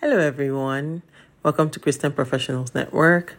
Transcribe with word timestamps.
Hello, 0.00 0.16
everyone. 0.16 1.02
Welcome 1.42 1.70
to 1.70 1.80
Christian 1.80 2.12
Professionals 2.12 2.72
Network. 2.72 3.34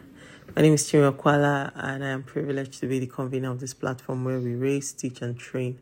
My 0.54 0.60
name 0.60 0.74
is 0.74 0.84
Chinwe 0.84 1.16
Okpala, 1.16 1.72
and 1.74 2.04
I 2.04 2.08
am 2.08 2.22
privileged 2.22 2.80
to 2.80 2.86
be 2.86 2.98
the 2.98 3.06
convener 3.06 3.50
of 3.50 3.60
this 3.60 3.72
platform 3.72 4.26
where 4.26 4.38
we 4.38 4.54
raise, 4.54 4.92
teach, 4.92 5.22
and 5.22 5.38
train 5.38 5.78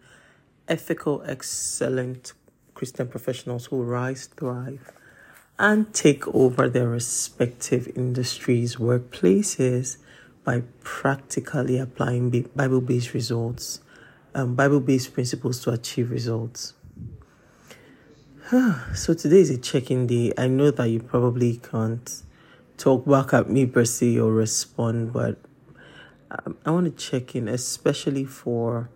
ethical, 0.69 1.25
excellent 1.27 2.33
Christian 2.75 3.09
professionals 3.09 3.67
who 3.67 3.83
rise, 3.83 4.27
thrive, 4.27 4.93
and 5.59 5.93
take 5.93 6.29
over 6.29 6.69
their 6.69 6.89
respective 6.89 7.89
industries, 7.97 8.77
workplaces 8.77 9.97
by 10.45 10.63
practically 10.85 11.77
applying 11.81 12.31
Bible 12.55 12.83
based 12.83 13.15
results, 13.15 13.81
um, 14.33 14.55
Bible 14.55 14.79
based 14.79 15.13
principles 15.13 15.61
to 15.65 15.71
achieve 15.71 16.13
results. 16.13 16.75
so 18.95 19.13
today 19.13 19.41
is 19.41 19.51
a 19.51 19.59
check-in 19.59 20.07
day. 20.07 20.33
I 20.39 20.47
know 20.47 20.71
that 20.71 20.89
you 20.89 21.01
probably 21.01 21.57
can't 21.59 22.23
talk 22.79 23.05
back 23.05 23.35
at 23.35 23.51
me 23.51 23.67
per 23.67 23.85
se 23.85 24.19
or 24.19 24.33
respond, 24.33 25.13
but 25.13 25.37
um, 26.31 26.57
I 26.65 26.71
want 26.71 26.87
to 26.87 26.93
check 26.93 27.37
in, 27.37 27.47
especially 27.47 28.25
for 28.25 28.89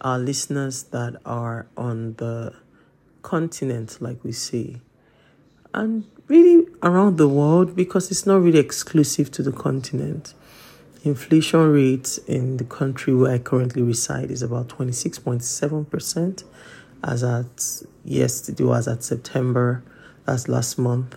our 0.00 0.20
listeners 0.20 0.84
that 0.84 1.20
are 1.24 1.66
on 1.76 2.14
the 2.18 2.54
continent, 3.22 3.98
like 4.00 4.22
we 4.22 4.30
say, 4.30 4.76
and 5.72 6.04
really 6.28 6.68
around 6.80 7.16
the 7.16 7.26
world 7.26 7.74
because 7.74 8.12
it's 8.12 8.26
not 8.26 8.42
really 8.42 8.60
exclusive 8.60 9.28
to 9.32 9.42
the 9.42 9.50
continent. 9.50 10.34
Inflation 11.02 11.72
rate 11.72 12.20
in 12.28 12.58
the 12.58 12.64
country 12.64 13.12
where 13.12 13.32
I 13.32 13.38
currently 13.38 13.82
reside 13.82 14.30
is 14.30 14.40
about 14.40 14.68
26.7% 14.68 16.44
as 17.04 17.22
at 17.22 17.82
yesterday 18.04 18.64
was 18.64 18.88
at 18.88 19.04
September, 19.04 19.82
that's 20.24 20.48
last 20.48 20.78
month. 20.78 21.16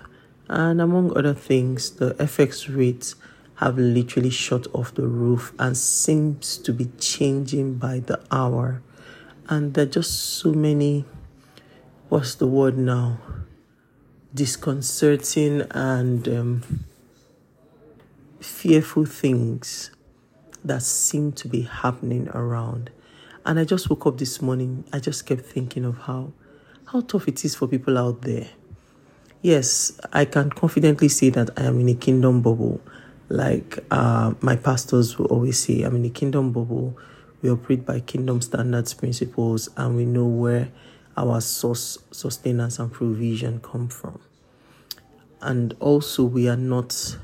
And 0.50 0.82
among 0.82 1.18
other 1.18 1.34
things, 1.34 1.92
the 1.92 2.14
FX 2.16 2.74
rates 2.76 3.16
have 3.56 3.78
literally 3.78 4.30
shot 4.30 4.68
off 4.74 4.94
the 4.94 5.08
roof 5.08 5.54
and 5.58 5.76
seems 5.76 6.58
to 6.58 6.72
be 6.72 6.86
changing 7.00 7.76
by 7.76 8.00
the 8.00 8.22
hour. 8.32 8.82
And 9.50 9.74
there 9.74 9.84
are 9.84 9.90
just 9.90 10.12
so 10.12 10.54
many, 10.54 11.06
what's 12.10 12.36
the 12.36 12.48
word 12.48 12.78
now? 12.78 13.18
Disconcerting 14.34 15.62
and 15.72 16.28
um, 16.28 16.86
fearful 18.40 19.06
things 19.06 19.90
that 20.64 20.84
seem 20.84 21.32
to 21.32 21.48
be 21.48 21.62
happening 21.62 22.30
around. 22.30 22.92
And 23.48 23.58
I 23.62 23.64
just 23.64 23.90
woke 23.90 24.06
up 24.06 24.18
this 24.18 24.42
morning, 24.42 24.84
I 24.92 25.00
just 25.00 25.26
kept 25.26 25.40
thinking 25.46 25.86
of 25.86 26.00
how 26.00 26.34
how 26.88 27.00
tough 27.00 27.30
it 27.30 27.46
is 27.46 27.56
for 27.56 27.66
people 27.66 27.98
out 27.98 28.22
there. 28.22 28.50
Yes, 29.42 29.98
I 30.12 30.26
can 30.26 30.50
confidently 30.50 31.08
say 31.08 31.30
that 31.30 31.58
I 31.58 31.64
am 31.64 31.80
in 31.80 31.88
a 31.88 31.94
kingdom 31.94 32.42
bubble. 32.42 32.82
Like 33.30 33.80
uh, 33.90 34.34
my 34.42 34.58
pastors 34.58 35.18
will 35.18 35.28
always 35.28 35.58
say, 35.58 35.84
I'm 35.84 35.96
in 35.96 36.04
a 36.04 36.10
kingdom 36.10 36.52
bubble. 36.52 36.98
We 37.42 37.50
operate 37.50 37.86
by 37.86 38.02
kingdom 38.02 38.42
standards 38.42 38.94
principles 38.94 39.70
and 39.78 39.96
we 39.96 40.04
know 40.04 40.26
where 40.26 40.68
our 41.16 41.40
source, 41.40 42.00
sustenance, 42.12 42.80
and 42.80 42.92
provision 42.92 43.62
come 43.62 43.88
from. 43.88 44.20
And 45.42 45.74
also, 45.80 46.26
we 46.26 46.50
are 46.50 46.58
not 46.58 47.18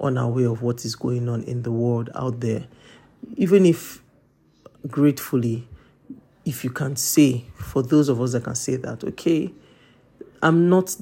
unaware 0.00 0.48
of 0.48 0.62
what 0.62 0.86
is 0.86 0.96
going 0.96 1.28
on 1.28 1.42
in 1.42 1.64
the 1.64 1.72
world 1.72 2.08
out 2.14 2.40
there. 2.40 2.66
Even 3.36 3.66
if 3.66 3.99
gratefully 4.88 5.68
if 6.44 6.64
you 6.64 6.70
can 6.70 6.96
say, 6.96 7.44
for 7.54 7.82
those 7.82 8.08
of 8.08 8.20
us 8.20 8.32
that 8.32 8.44
can 8.44 8.54
say 8.54 8.76
that, 8.76 9.04
okay, 9.04 9.52
I'm 10.42 10.68
not 10.68 10.96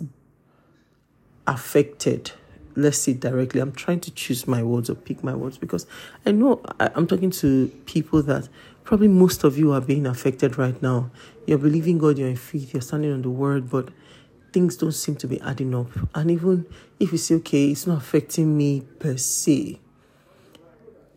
affected. 1.47 2.33
Let's 2.77 2.99
say 2.99 3.15
directly. 3.15 3.61
I'm 3.61 3.73
trying 3.73 4.01
to 4.01 4.11
choose 4.11 4.47
my 4.47 4.63
words 4.63 4.91
or 4.91 4.95
pick 4.95 5.25
my 5.25 5.35
words 5.35 5.59
because 5.59 5.87
I 6.27 6.33
know 6.33 6.61
I, 6.79 6.91
am 6.95 7.07
talking 7.07 7.31
to 7.31 7.69
people 7.87 8.23
that 8.23 8.49
probably 8.85 9.09
most 9.09 9.45
of 9.45 9.59
you 9.59 9.73
are 9.73 9.81
being 9.81 10.07
affected 10.07 10.59
right 10.59 10.81
now. 10.83 11.11
You're 11.47 11.59
believing 11.59 11.99
God, 11.99 12.19
you're 12.19 12.29
in 12.29 12.37
faith, 12.37 12.73
you're 12.73 12.83
standing 12.83 13.13
on 13.13 13.23
the 13.23 13.31
word, 13.31 13.71
but 13.71 13.89
things 14.53 14.77
don't 14.77 14.93
seem 14.93 15.17
to 15.17 15.27
be 15.27 15.41
adding 15.41 15.75
up. 15.75 15.89
And 16.15 16.31
even 16.31 16.67
if 17.01 17.13
you 17.13 17.19
say, 17.19 17.37
okay, 17.37 17.71
it's 17.71 17.87
not 17.87 17.99
affecting 17.99 18.57
me 18.57 18.83
per 18.99 19.17
se, 19.17 19.81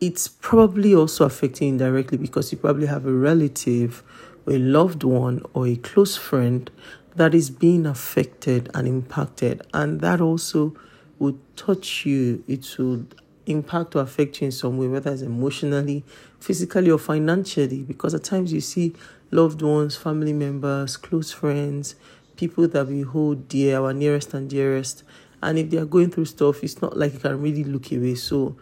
it's 0.01 0.27
probably 0.27 0.95
also 0.95 1.25
affecting 1.25 1.69
indirectly 1.69 2.17
because 2.17 2.51
you 2.51 2.57
probably 2.57 2.87
have 2.87 3.05
a 3.05 3.13
relative 3.13 4.03
or 4.47 4.53
a 4.53 4.57
loved 4.57 5.03
one 5.03 5.45
or 5.53 5.67
a 5.67 5.75
close 5.75 6.17
friend 6.17 6.71
that 7.15 7.35
is 7.35 7.51
being 7.51 7.85
affected 7.85 8.69
and 8.73 8.87
impacted. 8.87 9.61
And 9.73 10.01
that 10.01 10.19
also 10.19 10.73
would 11.19 11.39
touch 11.55 12.05
you. 12.05 12.43
It 12.47 12.67
would 12.79 13.13
impact 13.45 13.95
or 13.95 14.01
affect 14.01 14.41
you 14.41 14.45
in 14.45 14.51
some 14.51 14.77
way 14.77 14.87
whether 14.87 15.11
it's 15.11 15.21
emotionally 15.21 16.03
physically 16.39 16.89
or 16.89 16.97
financially. 16.97 17.83
Because 17.83 18.15
at 18.15 18.23
times 18.23 18.51
you 18.51 18.61
see 18.61 18.95
loved 19.29 19.61
ones 19.61 19.95
family 19.95 20.33
members 20.33 20.97
close 20.97 21.31
friends 21.31 21.95
people 22.37 22.67
that 22.67 22.87
we 22.87 23.01
hold 23.01 23.47
dear 23.47 23.79
our 23.79 23.93
nearest 23.93 24.33
and 24.33 24.49
dearest. 24.49 25.03
And 25.43 25.59
if 25.59 25.69
they 25.69 25.77
are 25.77 25.85
going 25.85 26.09
through 26.09 26.25
stuff 26.25 26.63
it's 26.63 26.81
not 26.81 26.97
like 26.97 27.13
you 27.13 27.19
can 27.19 27.39
really 27.39 27.63
look 27.63 27.91
away. 27.91 28.15
So 28.15 28.55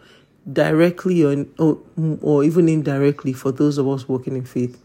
directly 0.50 1.24
or, 1.24 1.46
or, 1.58 1.78
or 2.22 2.44
even 2.44 2.68
indirectly 2.68 3.32
for 3.32 3.52
those 3.52 3.78
of 3.78 3.88
us 3.88 4.08
working 4.08 4.36
in 4.36 4.44
faith, 4.44 4.82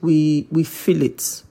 we, 0.00 0.46
we 0.50 0.64
feel 0.64 1.02
it. 1.02 1.42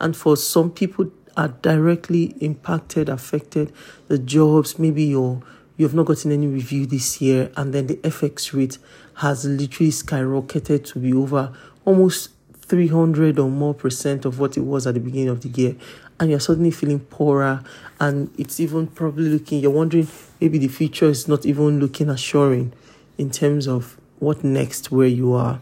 And 0.00 0.16
for 0.16 0.36
some 0.36 0.70
people 0.70 1.10
are 1.36 1.48
directly 1.48 2.34
impacted, 2.40 3.08
affected, 3.08 3.72
the 4.08 4.18
jobs, 4.18 4.78
maybe 4.78 5.04
you're, 5.04 5.42
you've 5.76 5.94
not 5.94 6.06
gotten 6.06 6.32
any 6.32 6.46
review 6.46 6.86
this 6.86 7.20
year, 7.20 7.50
and 7.56 7.72
then 7.72 7.86
the 7.86 7.96
FX 7.96 8.52
rate 8.52 8.78
has 9.16 9.44
literally 9.44 9.90
skyrocketed 9.90 10.84
to 10.92 10.98
be 10.98 11.12
over 11.12 11.52
almost 11.84 12.30
300 12.56 13.38
or 13.38 13.48
more 13.48 13.74
percent 13.74 14.24
of 14.24 14.38
what 14.38 14.56
it 14.56 14.60
was 14.60 14.86
at 14.86 14.94
the 14.94 15.00
beginning 15.00 15.28
of 15.28 15.40
the 15.40 15.48
year. 15.48 15.74
And 16.20 16.30
you're 16.30 16.40
suddenly 16.40 16.70
feeling 16.72 17.00
poorer 17.00 17.62
and 18.00 18.30
it's 18.36 18.60
even 18.60 18.86
probably 18.88 19.28
looking 19.28 19.60
you're 19.60 19.70
wondering 19.70 20.08
maybe 20.40 20.58
the 20.58 20.68
future 20.68 21.06
is 21.06 21.28
not 21.28 21.46
even 21.46 21.80
looking 21.80 22.08
assuring 22.08 22.72
in 23.18 23.30
terms 23.30 23.66
of 23.66 23.98
what 24.20 24.42
next 24.42 24.90
where 24.90 25.08
you 25.08 25.34
are. 25.34 25.60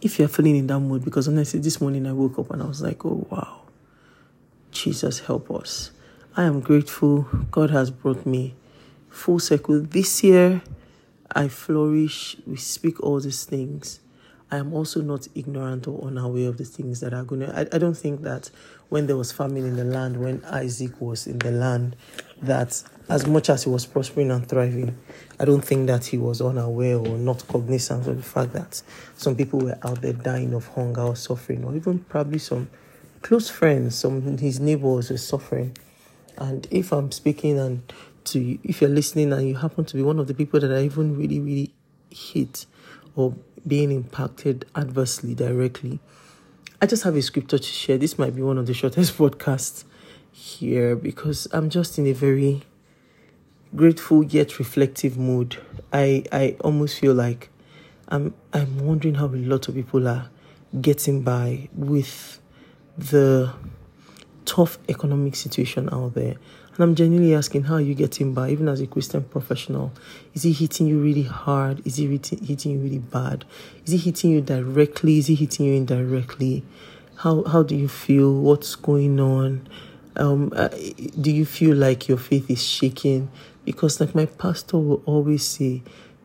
If 0.00 0.18
you're 0.18 0.28
feeling 0.28 0.56
in 0.56 0.66
that 0.66 0.80
mood 0.80 1.04
because 1.04 1.28
honestly 1.28 1.60
this 1.60 1.80
morning 1.80 2.06
i 2.06 2.12
woke 2.12 2.38
up 2.38 2.50
and 2.50 2.62
i 2.62 2.66
was 2.66 2.82
like 2.82 3.04
oh 3.04 3.26
wow. 3.30 3.60
Jesus 4.70 5.20
help 5.20 5.50
us. 5.50 5.90
I 6.36 6.44
am 6.44 6.60
grateful 6.60 7.28
god 7.50 7.70
has 7.70 7.90
brought 7.90 8.26
me 8.26 8.54
full 9.10 9.38
circle. 9.38 9.80
This 9.80 10.24
year 10.24 10.62
i 11.30 11.48
flourish. 11.48 12.36
We 12.46 12.56
speak 12.56 13.00
all 13.00 13.20
these 13.20 13.44
things. 13.44 14.00
I 14.50 14.56
am 14.56 14.74
also 14.74 15.00
not 15.00 15.28
ignorant 15.34 15.88
or 15.88 16.02
unaware 16.04 16.48
of 16.48 16.58
the 16.58 16.64
things 16.64 17.00
that 17.00 17.14
are 17.14 17.24
going 17.24 17.40
to. 17.40 17.58
I, 17.58 17.60
I 17.74 17.78
don't 17.78 17.96
think 17.96 18.20
that 18.22 18.50
when 18.92 19.06
there 19.06 19.16
was 19.16 19.32
famine 19.32 19.64
in 19.64 19.76
the 19.76 19.84
land, 19.84 20.18
when 20.18 20.44
Isaac 20.44 21.00
was 21.00 21.26
in 21.26 21.38
the 21.38 21.50
land, 21.50 21.96
that 22.42 22.82
as 23.08 23.26
much 23.26 23.48
as 23.48 23.64
he 23.64 23.70
was 23.70 23.86
prospering 23.86 24.30
and 24.30 24.46
thriving, 24.46 24.98
I 25.40 25.46
don't 25.46 25.64
think 25.64 25.86
that 25.86 26.04
he 26.04 26.18
was 26.18 26.42
unaware 26.42 26.98
or 26.98 27.16
not 27.16 27.48
cognizant 27.48 28.06
of 28.06 28.18
the 28.18 28.22
fact 28.22 28.52
that 28.52 28.82
some 29.16 29.34
people 29.34 29.60
were 29.60 29.78
out 29.82 30.02
there 30.02 30.12
dying 30.12 30.52
of 30.52 30.68
hunger 30.68 31.00
or 31.00 31.16
suffering, 31.16 31.64
or 31.64 31.74
even 31.74 32.00
probably 32.00 32.38
some 32.38 32.68
close 33.22 33.48
friends, 33.48 33.94
some 33.94 34.36
his 34.36 34.60
neighbors 34.60 35.08
were 35.08 35.16
suffering. 35.16 35.74
And 36.36 36.68
if 36.70 36.92
I'm 36.92 37.12
speaking 37.12 37.58
and 37.58 37.90
to 38.24 38.40
you, 38.40 38.58
if 38.62 38.82
you're 38.82 38.90
listening 38.90 39.32
and 39.32 39.48
you 39.48 39.56
happen 39.56 39.86
to 39.86 39.96
be 39.96 40.02
one 40.02 40.18
of 40.18 40.26
the 40.26 40.34
people 40.34 40.60
that 40.60 40.70
are 40.70 40.84
even 40.84 41.16
really, 41.16 41.40
really 41.40 41.72
hit 42.10 42.66
or 43.16 43.34
being 43.66 43.90
impacted 43.90 44.66
adversely 44.76 45.34
directly. 45.34 45.98
I 46.82 46.86
just 46.86 47.04
have 47.04 47.14
a 47.14 47.22
scripture 47.22 47.58
to 47.58 47.64
share. 47.64 47.96
This 47.96 48.18
might 48.18 48.34
be 48.34 48.42
one 48.42 48.58
of 48.58 48.66
the 48.66 48.74
shortest 48.74 49.16
podcasts 49.16 49.84
here 50.32 50.96
because 50.96 51.46
I'm 51.52 51.70
just 51.70 51.96
in 51.96 52.08
a 52.08 52.12
very 52.12 52.62
grateful 53.76 54.24
yet 54.24 54.58
reflective 54.58 55.16
mood. 55.16 55.58
I 55.92 56.24
I 56.32 56.56
almost 56.58 56.98
feel 56.98 57.14
like 57.14 57.50
I'm 58.08 58.34
I'm 58.52 58.84
wondering 58.84 59.14
how 59.14 59.26
a 59.26 59.36
lot 59.36 59.68
of 59.68 59.76
people 59.76 60.08
are 60.08 60.28
getting 60.80 61.22
by 61.22 61.68
with 61.72 62.40
the 62.98 63.54
tough 64.44 64.76
economic 64.88 65.36
situation 65.36 65.88
out 65.92 66.14
there. 66.14 66.34
And 66.74 66.84
I'm 66.84 66.94
genuinely 66.94 67.34
asking, 67.34 67.64
how 67.64 67.74
are 67.74 67.80
you 67.80 67.94
getting 67.94 68.32
by, 68.32 68.50
even 68.50 68.66
as 68.66 68.80
a 68.80 68.86
Christian 68.86 69.24
professional? 69.24 69.92
Is 70.32 70.42
he 70.42 70.52
hitting 70.52 70.86
you 70.86 71.02
really 71.02 71.24
hard? 71.24 71.86
Is 71.86 71.96
he 71.96 72.06
hitting 72.06 72.72
you 72.72 72.78
really 72.78 72.98
bad? 72.98 73.44
Is 73.84 73.92
he 73.92 73.98
hitting 73.98 74.30
you 74.30 74.40
directly? 74.40 75.18
Is 75.18 75.26
he 75.26 75.34
hitting 75.34 75.66
you 75.66 75.74
indirectly? 75.74 76.64
How 77.16 77.44
how 77.44 77.62
do 77.62 77.76
you 77.76 77.88
feel? 77.88 78.32
What's 78.34 78.74
going 78.74 79.20
on? 79.20 79.68
Um, 80.16 80.52
uh, 80.56 80.68
do 81.20 81.30
you 81.30 81.44
feel 81.44 81.76
like 81.76 82.08
your 82.08 82.18
faith 82.18 82.50
is 82.50 82.66
shaking? 82.66 83.30
Because, 83.64 84.00
like 84.00 84.14
my 84.14 84.26
pastor 84.26 84.78
will 84.78 85.02
always 85.04 85.46
say, 85.46 85.82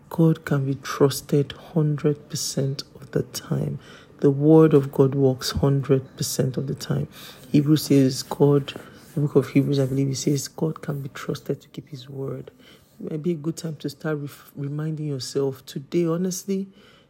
God 0.09 0.45
can 0.45 0.65
be 0.65 0.75
trusted 0.75 1.51
hundred 1.73 2.29
percent 2.29 2.83
of 2.95 3.11
the 3.11 3.23
time. 3.23 3.79
The 4.21 4.31
word 4.31 4.73
of 4.73 4.91
God 4.91 5.13
works 5.13 5.51
hundred 5.51 6.15
percent 6.15 6.57
of 6.57 6.67
the 6.67 6.73
time. 6.73 7.09
Hebrew 7.51 7.75
says 7.75 8.23
God 8.23 8.73
the 9.17 9.21
book 9.27 9.35
of 9.35 9.49
Hebrews, 9.49 9.79
I 9.79 9.87
believe 9.87 10.09
it 10.09 10.15
says 10.15 10.47
God 10.47 10.83
can 10.83 11.01
be 11.01 11.09
trusted 11.09 11.59
to 11.61 11.67
keep 11.69 11.89
his 11.89 12.07
word. 12.07 12.51
It 12.99 13.11
might 13.11 13.23
be 13.23 13.31
a 13.31 13.35
good 13.35 13.57
time 13.57 13.75
to 13.77 13.89
start 13.89 14.19
reminding 14.55 15.07
yourself 15.07 15.65
today, 15.65 16.05
honestly, 16.05 16.67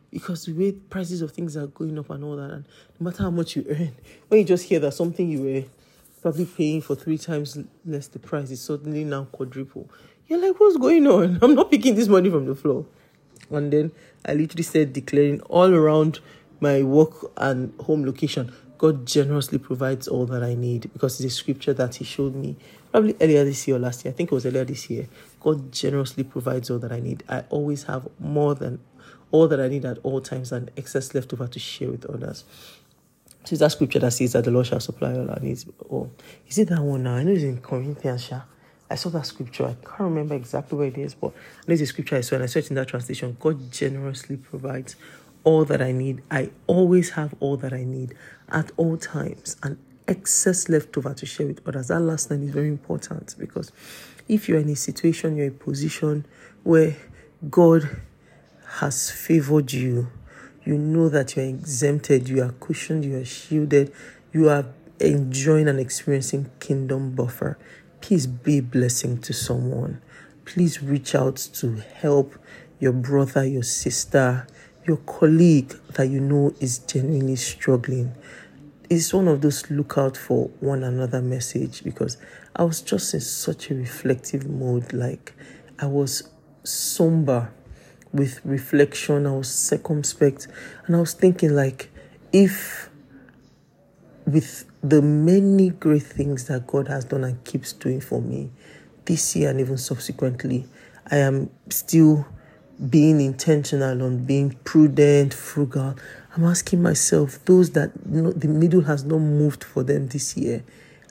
because 0.09 0.45
the 0.45 0.54
way 0.54 0.71
prices 0.71 1.21
of 1.21 1.33
things 1.33 1.57
are 1.57 1.68
going 1.68 2.00
up 2.00 2.09
and 2.09 2.24
all 2.24 2.38
that, 2.38 2.50
and 2.50 2.65
no 2.98 3.04
matter 3.04 3.24
how 3.24 3.30
much 3.30 3.57
you 3.57 3.65
earn, 3.68 3.94
when 4.30 4.39
you 4.39 4.45
just 4.45 4.69
hear 4.69 4.80
that 4.80 4.94
something 4.94 5.30
you 5.30 5.42
were 5.42 5.63
probably 6.21 6.45
paying 6.45 6.80
for 6.80 6.95
three 6.95 7.18
times 7.18 7.57
less 7.86 8.07
the 8.07 8.19
price 8.19 8.51
is 8.51 8.62
suddenly 8.62 9.04
now 9.04 9.25
quadruple, 9.25 9.89
you're 10.27 10.39
like, 10.39 10.57
what's 10.62 10.77
going 10.77 11.07
on? 11.07 11.39
I'm 11.42 11.56
not 11.56 11.69
picking 11.69 11.95
this 11.95 12.07
money 12.07 12.30
from 12.30 12.45
the 12.45 12.56
floor. 12.56 12.86
And 13.50 13.74
then 13.74 13.92
I 14.25 14.33
literally 14.33 14.63
said, 14.63 14.94
declaring 14.94 15.42
all 15.42 15.75
around 15.75 16.21
my 16.62 16.83
work 16.83 17.33
and 17.36 17.77
home 17.81 18.06
location, 18.06 18.54
God 18.78 19.06
generously 19.06 19.58
provides 19.58 20.08
all 20.08 20.26
that 20.28 20.44
I 20.44 20.54
need 20.54 20.92
because 20.94 21.20
it's 21.20 21.34
a 21.34 21.36
scripture 21.36 21.74
that 21.74 21.96
He 21.96 22.06
showed 22.06 22.36
me 22.36 22.56
probably 22.92 23.16
earlier 23.20 23.44
this 23.44 23.68
year 23.68 23.78
or 23.78 23.80
last 23.80 24.06
year. 24.06 24.14
I 24.14 24.16
think 24.16 24.32
it 24.32 24.36
was 24.36 24.46
earlier 24.46 24.66
this 24.66 24.90
year. 24.90 25.08
God 25.40 25.72
generously 25.72 26.24
provides 26.24 26.70
all 26.70 26.80
that 26.80 26.92
I 26.92 27.00
need. 27.00 27.24
I 27.28 27.42
always 27.50 27.84
have 27.84 28.08
more 28.20 28.56
than 28.56 28.80
all 29.32 29.48
that 29.48 29.60
I 29.60 29.68
need 29.68 29.86
at 29.86 29.98
all 30.04 30.22
times 30.22 30.52
and 30.52 30.72
excess 30.78 31.14
left 31.14 31.34
over 31.34 31.48
to 31.48 31.60
share 31.60 31.90
with 31.90 32.06
others. 32.06 32.44
So 33.44 33.54
it's 33.54 33.60
that 33.60 33.72
scripture 33.72 34.00
that 34.00 34.12
says 34.12 34.34
that 34.34 34.44
the 34.44 34.52
Lord 34.52 34.68
shall 34.68 34.80
supply 34.80 35.14
all 35.14 35.30
our 35.30 35.40
needs. 35.40 35.66
Oh, 35.90 36.10
is 36.48 36.58
it 36.58 36.70
that 36.70 36.82
one 36.82 37.04
now? 37.04 37.16
I 37.16 37.24
know 37.24 37.32
it's 37.32 37.44
in 37.44 37.62
Corinthians. 37.62 38.32
I 38.90 38.96
saw 38.96 39.10
that 39.10 39.26
scripture. 39.26 39.66
I 39.66 39.76
can't 39.86 40.00
remember 40.00 40.36
exactly 40.36 40.78
where 40.78 40.88
it 40.88 40.98
is, 40.98 41.14
but 41.14 41.34
there's 41.66 41.82
a 41.82 41.86
scripture 41.86 42.18
I 42.18 42.22
saw 42.22 42.36
and 42.36 42.44
I 42.44 42.48
saw 42.48 42.60
it 42.60 42.70
in 42.70 42.76
that 42.76 42.88
translation. 42.88 43.38
God 43.40 43.72
generously 43.72 44.38
provides 44.38 44.96
all 45.48 45.64
that 45.64 45.82
I 45.82 45.94
need. 45.94 46.22
I 46.30 46.50
always 46.68 47.12
have 47.12 47.34
all 47.40 47.56
that 47.56 47.72
I 47.72 47.86
need 47.86 48.14
at 48.50 48.70
all 48.76 48.98
times 48.98 49.56
and 49.64 49.78
excess 50.06 50.68
left 50.68 50.98
over 50.98 51.14
to 51.14 51.26
share 51.26 51.48
with 51.48 51.66
others. 51.66 51.88
That 51.88 52.02
last 52.02 52.30
line 52.30 52.44
is 52.44 52.50
very 52.50 52.68
important 52.68 53.34
because 53.40 53.72
if 54.28 54.50
you're 54.50 54.60
in 54.60 54.70
a 54.70 54.76
situation, 54.76 55.38
you're 55.38 55.46
in 55.48 55.54
a 55.54 55.56
position 55.56 56.26
where 56.64 56.98
God 57.50 58.02
has 58.80 59.10
favored 59.10 59.72
you, 59.72 60.10
you 60.66 60.78
know 60.78 61.08
that 61.08 61.38
you're 61.38 61.46
exempted, 61.46 62.28
you 62.28 62.44
are 62.44 62.52
cushioned, 62.52 63.06
you 63.06 63.16
are 63.16 63.24
shielded, 63.24 63.94
you 64.34 64.50
are 64.50 64.66
enjoying 65.00 65.70
and 65.70 65.80
experiencing 65.80 66.52
kingdom 66.60 67.16
buffer. 67.16 67.58
Please 68.02 68.28
be 68.28 68.60
blessing 68.60 69.20
to 69.20 69.32
someone. 69.32 70.02
Please 70.44 70.84
reach 70.84 71.16
out 71.16 71.38
to 71.38 71.78
help 71.78 72.38
your 72.82 72.92
brother, 72.92 73.46
your 73.46 73.64
sister, 73.64 74.46
your 74.88 74.98
colleague 74.98 75.74
that 75.94 76.07
you 76.07 76.19
know 76.19 76.54
is 76.60 76.80
genuinely 76.80 77.36
struggling. 77.36 78.13
It's 78.89 79.13
one 79.13 79.28
of 79.28 79.42
those 79.42 79.69
look 79.69 79.98
out 79.98 80.16
for 80.16 80.48
one 80.62 80.84
another 80.84 81.22
message 81.22 81.84
because 81.84 82.18
I 82.56 82.63
was 82.63 82.81
just 82.81 83.13
in 83.13 83.19
such 83.19 83.69
a 83.69 83.75
reflective 83.75 84.50
mode. 84.50 84.94
Like 84.94 85.34
I 85.78 85.88
was 85.88 86.30
somber 86.63 87.51
with 88.13 88.39
reflection, 88.45 89.28
I 89.28 89.31
was 89.31 89.54
circumspect, 89.54 90.48
and 90.86 90.95
I 90.95 91.00
was 91.00 91.13
thinking, 91.13 91.54
like, 91.54 91.90
if 92.31 92.90
with 94.25 94.66
the 94.81 95.01
many 95.01 95.69
great 95.69 96.04
things 96.04 96.45
that 96.45 96.68
God 96.68 96.88
has 96.88 97.06
done 97.06 97.24
and 97.24 97.42
keeps 97.44 97.74
doing 97.74 98.01
for 98.01 98.22
me 98.22 98.51
this 99.06 99.36
year 99.36 99.50
and 99.50 99.60
even 99.60 99.78
subsequently, 99.78 100.66
I 101.10 101.18
am 101.18 101.50
still 101.69 102.25
being 102.90 103.22
intentional 103.22 104.04
on 104.04 104.26
being 104.26 104.52
prudent, 104.64 105.34
frugal. 105.34 105.96
I'm 106.36 106.46
asking 106.46 106.82
myself, 106.82 107.44
those 107.46 107.72
that 107.72 107.92
the 108.04 108.48
middle 108.48 108.82
has 108.82 109.04
not 109.04 109.20
moved 109.20 109.64
for 109.64 109.84
them 109.84 110.08
this 110.08 110.38
year, 110.38 110.64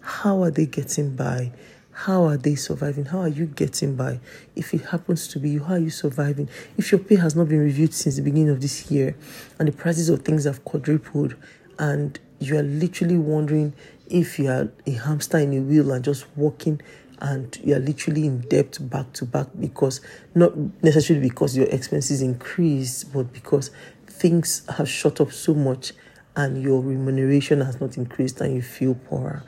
how 0.02 0.42
are 0.42 0.50
they 0.50 0.66
getting 0.66 1.16
by? 1.16 1.52
How 1.90 2.24
are 2.24 2.36
they 2.36 2.54
surviving? 2.54 3.06
How 3.06 3.20
are 3.20 3.28
you 3.28 3.46
getting 3.46 3.96
by? 3.96 4.20
If 4.54 4.74
it 4.74 4.82
happens 4.82 5.26
to 5.28 5.40
be 5.40 5.50
you, 5.50 5.64
how 5.64 5.74
are 5.74 5.78
you 5.78 5.90
surviving? 5.90 6.48
If 6.76 6.92
your 6.92 6.98
pay 7.00 7.16
has 7.16 7.34
not 7.34 7.48
been 7.48 7.60
reviewed 7.60 7.94
since 7.94 8.16
the 8.16 8.22
beginning 8.22 8.50
of 8.50 8.60
this 8.60 8.90
year 8.90 9.16
and 9.58 9.66
the 9.66 9.72
prices 9.72 10.08
of 10.08 10.22
things 10.22 10.44
have 10.44 10.64
quadrupled 10.64 11.34
and 11.78 12.20
you 12.38 12.56
are 12.58 12.62
literally 12.62 13.16
wondering 13.16 13.72
if 14.08 14.38
you 14.38 14.48
are 14.48 14.70
a 14.86 14.90
hamster 14.90 15.38
in 15.38 15.54
a 15.54 15.60
wheel 15.60 15.90
and 15.90 16.04
just 16.04 16.26
walking 16.36 16.80
and 17.20 17.58
you 17.64 17.74
are 17.74 17.78
literally 17.78 18.26
in 18.26 18.40
debt 18.40 18.78
back 18.80 19.12
to 19.14 19.24
back 19.24 19.46
because 19.58 20.00
not 20.34 20.52
necessarily 20.82 21.28
because 21.28 21.56
your 21.56 21.66
expenses 21.66 22.22
increase, 22.22 23.04
but 23.04 23.32
because 23.32 23.70
things 24.06 24.62
have 24.76 24.88
shot 24.88 25.20
up 25.20 25.32
so 25.32 25.54
much 25.54 25.92
and 26.36 26.62
your 26.62 26.80
remuneration 26.80 27.60
has 27.62 27.80
not 27.80 27.96
increased 27.96 28.40
and 28.40 28.54
you 28.54 28.62
feel 28.62 28.94
poorer. 28.94 29.42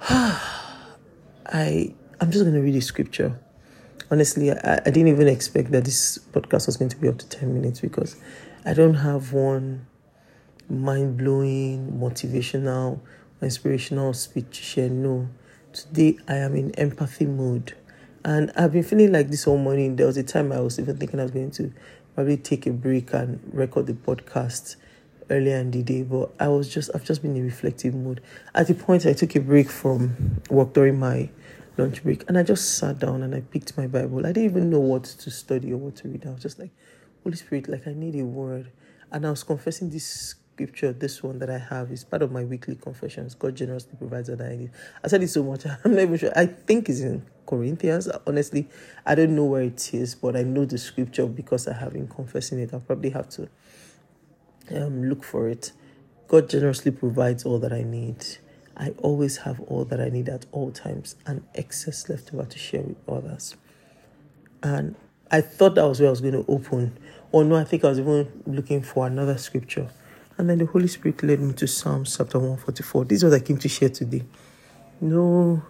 I 1.46 1.94
I'm 2.20 2.30
just 2.30 2.44
to 2.44 2.50
read 2.60 2.74
a 2.76 2.80
scripture. 2.80 3.38
Honestly, 4.10 4.50
I, 4.50 4.80
I 4.86 4.90
didn't 4.90 5.08
even 5.08 5.28
expect 5.28 5.70
that 5.72 5.84
this 5.84 6.18
podcast 6.32 6.66
was 6.66 6.76
going 6.76 6.88
to 6.90 6.96
be 6.96 7.08
up 7.08 7.18
to 7.18 7.28
10 7.28 7.52
minutes 7.52 7.80
because 7.80 8.16
I 8.64 8.72
don't 8.72 8.94
have 8.94 9.32
one 9.32 9.86
mind 10.68 11.18
blowing, 11.18 11.98
motivational, 12.00 13.00
inspirational 13.42 14.12
speech 14.14 14.58
to 14.58 14.62
share. 14.62 14.88
No. 14.88 15.28
Today 15.74 16.16
I 16.28 16.36
am 16.36 16.54
in 16.54 16.70
empathy 16.76 17.26
mood. 17.26 17.74
And 18.24 18.52
I've 18.54 18.72
been 18.72 18.84
feeling 18.84 19.10
like 19.10 19.28
this 19.28 19.44
all 19.48 19.58
morning. 19.58 19.96
There 19.96 20.06
was 20.06 20.16
a 20.16 20.22
time 20.22 20.52
I 20.52 20.60
was 20.60 20.78
even 20.78 20.96
thinking 20.96 21.18
I 21.18 21.24
was 21.24 21.32
going 21.32 21.50
to 21.50 21.72
probably 22.14 22.36
take 22.36 22.68
a 22.68 22.70
break 22.70 23.12
and 23.12 23.40
record 23.52 23.88
the 23.88 23.94
podcast 23.94 24.76
earlier 25.30 25.56
in 25.56 25.72
the 25.72 25.82
day, 25.82 26.04
but 26.04 26.32
I 26.38 26.46
was 26.46 26.72
just 26.72 26.92
I've 26.94 27.02
just 27.02 27.22
been 27.22 27.34
in 27.34 27.44
reflective 27.44 27.92
mood. 27.92 28.20
At 28.54 28.68
the 28.68 28.74
point 28.74 29.04
I 29.04 29.14
took 29.14 29.34
a 29.34 29.40
break 29.40 29.68
from 29.68 30.40
work 30.48 30.74
during 30.74 30.96
my 30.96 31.28
lunch 31.76 32.04
break 32.04 32.22
and 32.28 32.38
I 32.38 32.44
just 32.44 32.78
sat 32.78 33.00
down 33.00 33.24
and 33.24 33.34
I 33.34 33.40
picked 33.40 33.76
my 33.76 33.88
Bible. 33.88 34.20
I 34.20 34.30
didn't 34.30 34.50
even 34.50 34.70
know 34.70 34.78
what 34.78 35.02
to 35.02 35.28
study 35.28 35.72
or 35.72 35.78
what 35.78 35.96
to 35.96 36.08
read. 36.08 36.24
I 36.24 36.30
was 36.30 36.42
just 36.42 36.60
like, 36.60 36.70
Holy 37.24 37.34
Spirit, 37.34 37.68
like 37.68 37.88
I 37.88 37.94
need 37.94 38.14
a 38.14 38.24
word. 38.24 38.70
And 39.10 39.26
I 39.26 39.30
was 39.30 39.42
confessing 39.42 39.90
this 39.90 40.36
scripture, 40.54 40.92
this 40.92 41.20
one 41.20 41.40
that 41.40 41.50
I 41.50 41.58
have 41.58 41.90
is 41.90 42.04
part 42.04 42.22
of 42.22 42.30
my 42.30 42.44
weekly 42.44 42.76
confessions. 42.76 43.34
God 43.34 43.56
generously 43.56 43.96
provides 43.98 44.30
what 44.30 44.40
I 44.40 44.54
need. 44.54 44.70
I 45.02 45.08
said 45.08 45.22
it 45.22 45.28
so 45.28 45.42
much, 45.42 45.66
I'm 45.84 45.92
not 45.92 46.02
even 46.02 46.16
sure. 46.16 46.32
I 46.36 46.46
think 46.46 46.88
it's 46.88 47.00
in 47.00 47.26
Corinthians. 47.44 48.08
Honestly, 48.24 48.68
I 49.04 49.16
don't 49.16 49.34
know 49.34 49.46
where 49.46 49.62
it 49.62 49.92
is, 49.92 50.14
but 50.14 50.36
I 50.36 50.42
know 50.42 50.64
the 50.64 50.78
scripture 50.78 51.26
because 51.26 51.66
I 51.66 51.74
have 51.74 51.92
been 51.92 52.06
confessing 52.06 52.60
it. 52.60 52.72
I'll 52.72 52.80
probably 52.80 53.10
have 53.10 53.28
to 53.30 53.48
um, 54.70 55.08
look 55.08 55.24
for 55.24 55.48
it. 55.48 55.72
God 56.28 56.48
generously 56.48 56.92
provides 56.92 57.44
all 57.44 57.58
that 57.58 57.72
I 57.72 57.82
need. 57.82 58.24
I 58.76 58.90
always 58.98 59.38
have 59.38 59.58
all 59.60 59.84
that 59.86 60.00
I 60.00 60.08
need 60.08 60.28
at 60.28 60.46
all 60.52 60.70
times 60.70 61.16
and 61.26 61.44
excess 61.56 62.08
left 62.08 62.32
over 62.32 62.44
to 62.44 62.58
share 62.58 62.82
with 62.82 63.08
others. 63.08 63.56
And 64.62 64.94
I 65.32 65.40
thought 65.40 65.74
that 65.74 65.86
was 65.86 65.98
where 65.98 66.08
I 66.08 66.10
was 66.10 66.20
going 66.20 66.32
to 66.34 66.44
open. 66.48 66.96
Or 67.32 67.42
no, 67.42 67.56
I 67.56 67.64
think 67.64 67.84
I 67.84 67.88
was 67.88 67.98
even 67.98 68.42
looking 68.46 68.82
for 68.82 69.06
another 69.08 69.36
scripture. 69.36 69.90
And 70.36 70.50
then 70.50 70.58
the 70.58 70.66
Holy 70.66 70.88
Spirit 70.88 71.22
led 71.22 71.40
me 71.40 71.52
to 71.54 71.66
Psalms 71.68 72.16
chapter 72.16 72.38
144. 72.38 73.04
This 73.04 73.18
is 73.18 73.24
what 73.24 73.34
I 73.34 73.40
came 73.40 73.58
to 73.58 73.68
share 73.68 73.88
today. 73.88 74.24
No 75.00 75.62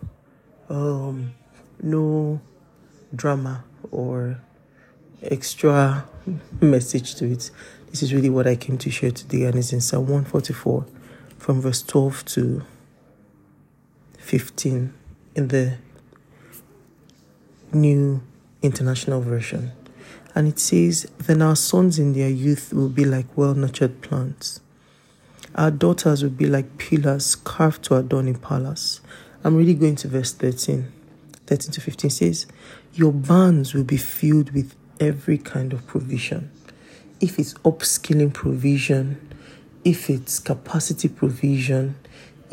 um 0.70 1.34
no 1.82 2.40
drama 3.14 3.64
or 3.90 4.40
extra 5.22 6.06
message 6.60 7.14
to 7.16 7.30
it. 7.30 7.50
This 7.90 8.02
is 8.02 8.14
really 8.14 8.30
what 8.30 8.46
I 8.46 8.56
came 8.56 8.78
to 8.78 8.90
share 8.90 9.10
today, 9.10 9.44
and 9.44 9.56
it's 9.56 9.72
in 9.72 9.80
Psalm 9.80 10.06
144 10.06 10.86
from 11.38 11.60
verse 11.60 11.82
12 11.82 12.24
to 12.24 12.62
15 14.18 14.94
in 15.34 15.48
the 15.48 15.76
New 17.72 18.22
International 18.62 19.20
Version. 19.20 19.72
And 20.34 20.48
it 20.48 20.58
says, 20.58 21.06
Then 21.18 21.42
our 21.42 21.56
sons 21.56 21.98
in 21.98 22.12
their 22.12 22.28
youth 22.28 22.72
will 22.72 22.88
be 22.88 23.04
like 23.04 23.26
well 23.36 23.54
nurtured 23.54 24.00
plants. 24.02 24.60
Our 25.54 25.70
daughters 25.70 26.22
will 26.22 26.30
be 26.30 26.46
like 26.46 26.78
pillars 26.78 27.36
carved 27.36 27.84
to 27.84 27.96
adorn 27.96 28.28
a 28.28 28.38
palace. 28.38 29.00
I'm 29.44 29.56
really 29.56 29.74
going 29.74 29.96
to 29.96 30.08
verse 30.08 30.32
13. 30.32 30.92
13 31.46 31.72
to 31.72 31.80
15 31.80 32.10
says, 32.10 32.46
Your 32.94 33.12
barns 33.12 33.74
will 33.74 33.84
be 33.84 33.96
filled 33.96 34.52
with 34.52 34.74
every 34.98 35.38
kind 35.38 35.72
of 35.72 35.86
provision 35.86 36.50
if 37.24 37.38
it's 37.38 37.54
upskilling 37.64 38.32
provision, 38.32 39.18
if 39.82 40.10
it's 40.10 40.38
capacity 40.38 41.08
provision, 41.08 41.94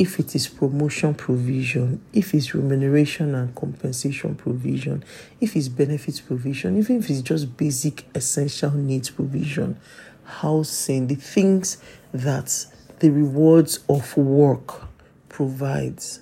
if 0.01 0.19
it 0.19 0.33
is 0.33 0.47
promotion 0.47 1.13
provision, 1.13 2.03
if 2.11 2.33
it's 2.33 2.55
remuneration 2.55 3.35
and 3.35 3.53
compensation 3.53 4.33
provision, 4.33 5.03
if 5.39 5.55
it's 5.55 5.67
benefits 5.67 6.19
provision, 6.19 6.75
even 6.75 6.97
if 6.97 7.07
it's 7.07 7.21
just 7.21 7.55
basic 7.55 8.07
essential 8.15 8.71
needs 8.71 9.11
provision, 9.11 9.79
housing, 10.23 11.05
the 11.05 11.13
things 11.13 11.77
that 12.11 12.65
the 12.97 13.11
rewards 13.11 13.81
of 13.87 14.17
work 14.17 14.85
provides. 15.29 16.21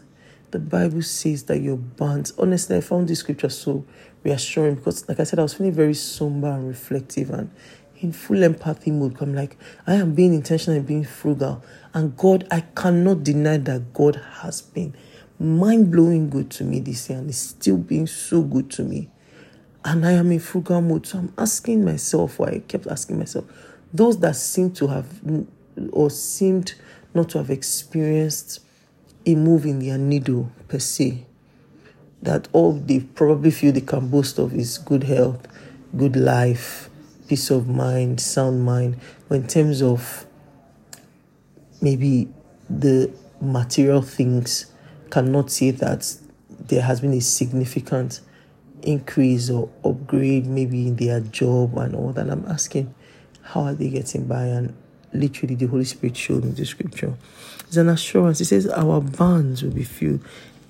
The 0.51 0.59
Bible 0.59 1.01
says 1.01 1.43
that 1.43 1.61
you're 1.61 1.77
bonds, 1.77 2.33
honestly, 2.37 2.75
I 2.75 2.81
found 2.81 3.07
this 3.07 3.19
scripture 3.19 3.47
so 3.47 3.85
reassuring 4.25 4.75
because, 4.75 5.07
like 5.07 5.21
I 5.21 5.23
said, 5.23 5.39
I 5.39 5.43
was 5.43 5.53
feeling 5.53 5.71
very 5.71 5.93
somber 5.93 6.49
and 6.49 6.67
reflective 6.67 7.29
and 7.29 7.49
in 7.99 8.11
full 8.11 8.43
empathy 8.43 8.91
mode. 8.91 9.17
I'm 9.21 9.33
like, 9.33 9.57
I 9.85 9.95
am 9.95 10.13
being 10.13 10.33
intentional 10.33 10.77
and 10.77 10.87
being 10.87 11.03
frugal. 11.03 11.63
And 11.93 12.15
God, 12.15 12.47
I 12.51 12.61
cannot 12.61 13.23
deny 13.23 13.57
that 13.57 13.93
God 13.93 14.21
has 14.41 14.61
been 14.61 14.95
mind 15.39 15.91
blowing 15.91 16.29
good 16.29 16.51
to 16.51 16.63
me 16.63 16.79
this 16.79 17.09
year 17.09 17.17
and 17.17 17.29
it's 17.29 17.37
still 17.37 17.77
being 17.77 18.07
so 18.07 18.41
good 18.41 18.69
to 18.71 18.83
me. 18.83 19.09
And 19.85 20.05
I 20.05 20.11
am 20.11 20.31
in 20.31 20.39
frugal 20.39 20.81
mode. 20.81 21.07
So 21.07 21.19
I'm 21.19 21.33
asking 21.37 21.85
myself, 21.85 22.39
why 22.39 22.47
I 22.47 22.59
kept 22.59 22.87
asking 22.87 23.17
myself, 23.17 23.45
those 23.93 24.19
that 24.19 24.35
seem 24.35 24.71
to 24.71 24.87
have 24.87 25.21
or 25.91 26.09
seemed 26.09 26.75
not 27.13 27.29
to 27.29 27.37
have 27.39 27.49
experienced 27.49 28.59
a 29.25 29.35
move 29.35 29.65
in 29.65 29.79
their 29.79 29.97
needle 29.97 30.51
per 30.67 30.79
se, 30.79 31.25
that 32.21 32.47
all 32.51 32.73
they 32.73 32.99
probably 32.99 33.51
feel 33.51 33.71
they 33.71 33.81
can 33.81 34.09
boast 34.09 34.37
of 34.37 34.53
is 34.53 34.77
good 34.77 35.03
health, 35.03 35.47
good 35.95 36.15
life, 36.15 36.88
peace 37.29 37.51
of 37.51 37.67
mind, 37.67 38.19
sound 38.19 38.65
mind. 38.65 38.99
But 39.29 39.35
in 39.35 39.47
terms 39.47 39.81
of 39.81 40.25
maybe 41.81 42.27
the 42.69 43.11
material 43.39 44.01
things, 44.01 44.65
cannot 45.09 45.49
say 45.49 45.71
that 45.71 46.15
there 46.49 46.81
has 46.81 47.01
been 47.01 47.13
a 47.13 47.21
significant 47.21 48.21
increase 48.83 49.49
or 49.49 49.69
upgrade 49.83 50.45
maybe 50.45 50.87
in 50.87 50.95
their 50.95 51.19
job 51.19 51.77
and 51.77 51.95
all 51.95 52.11
that. 52.13 52.29
I'm 52.29 52.45
asking, 52.45 52.93
how 53.41 53.61
are 53.61 53.73
they 53.73 53.89
getting 53.89 54.25
by? 54.25 54.45
And 54.45 54.75
literally, 55.13 55.55
the 55.55 55.67
Holy 55.67 55.85
Spirit 55.85 56.17
showed 56.17 56.43
me 56.43 56.51
the 56.51 56.65
scripture. 56.65 57.13
It's 57.67 57.77
an 57.77 57.89
assurance. 57.89 58.41
It 58.41 58.45
says, 58.45 58.67
Our 58.67 59.01
barns 59.01 59.63
will 59.63 59.71
be 59.71 59.83
filled. 59.83 60.21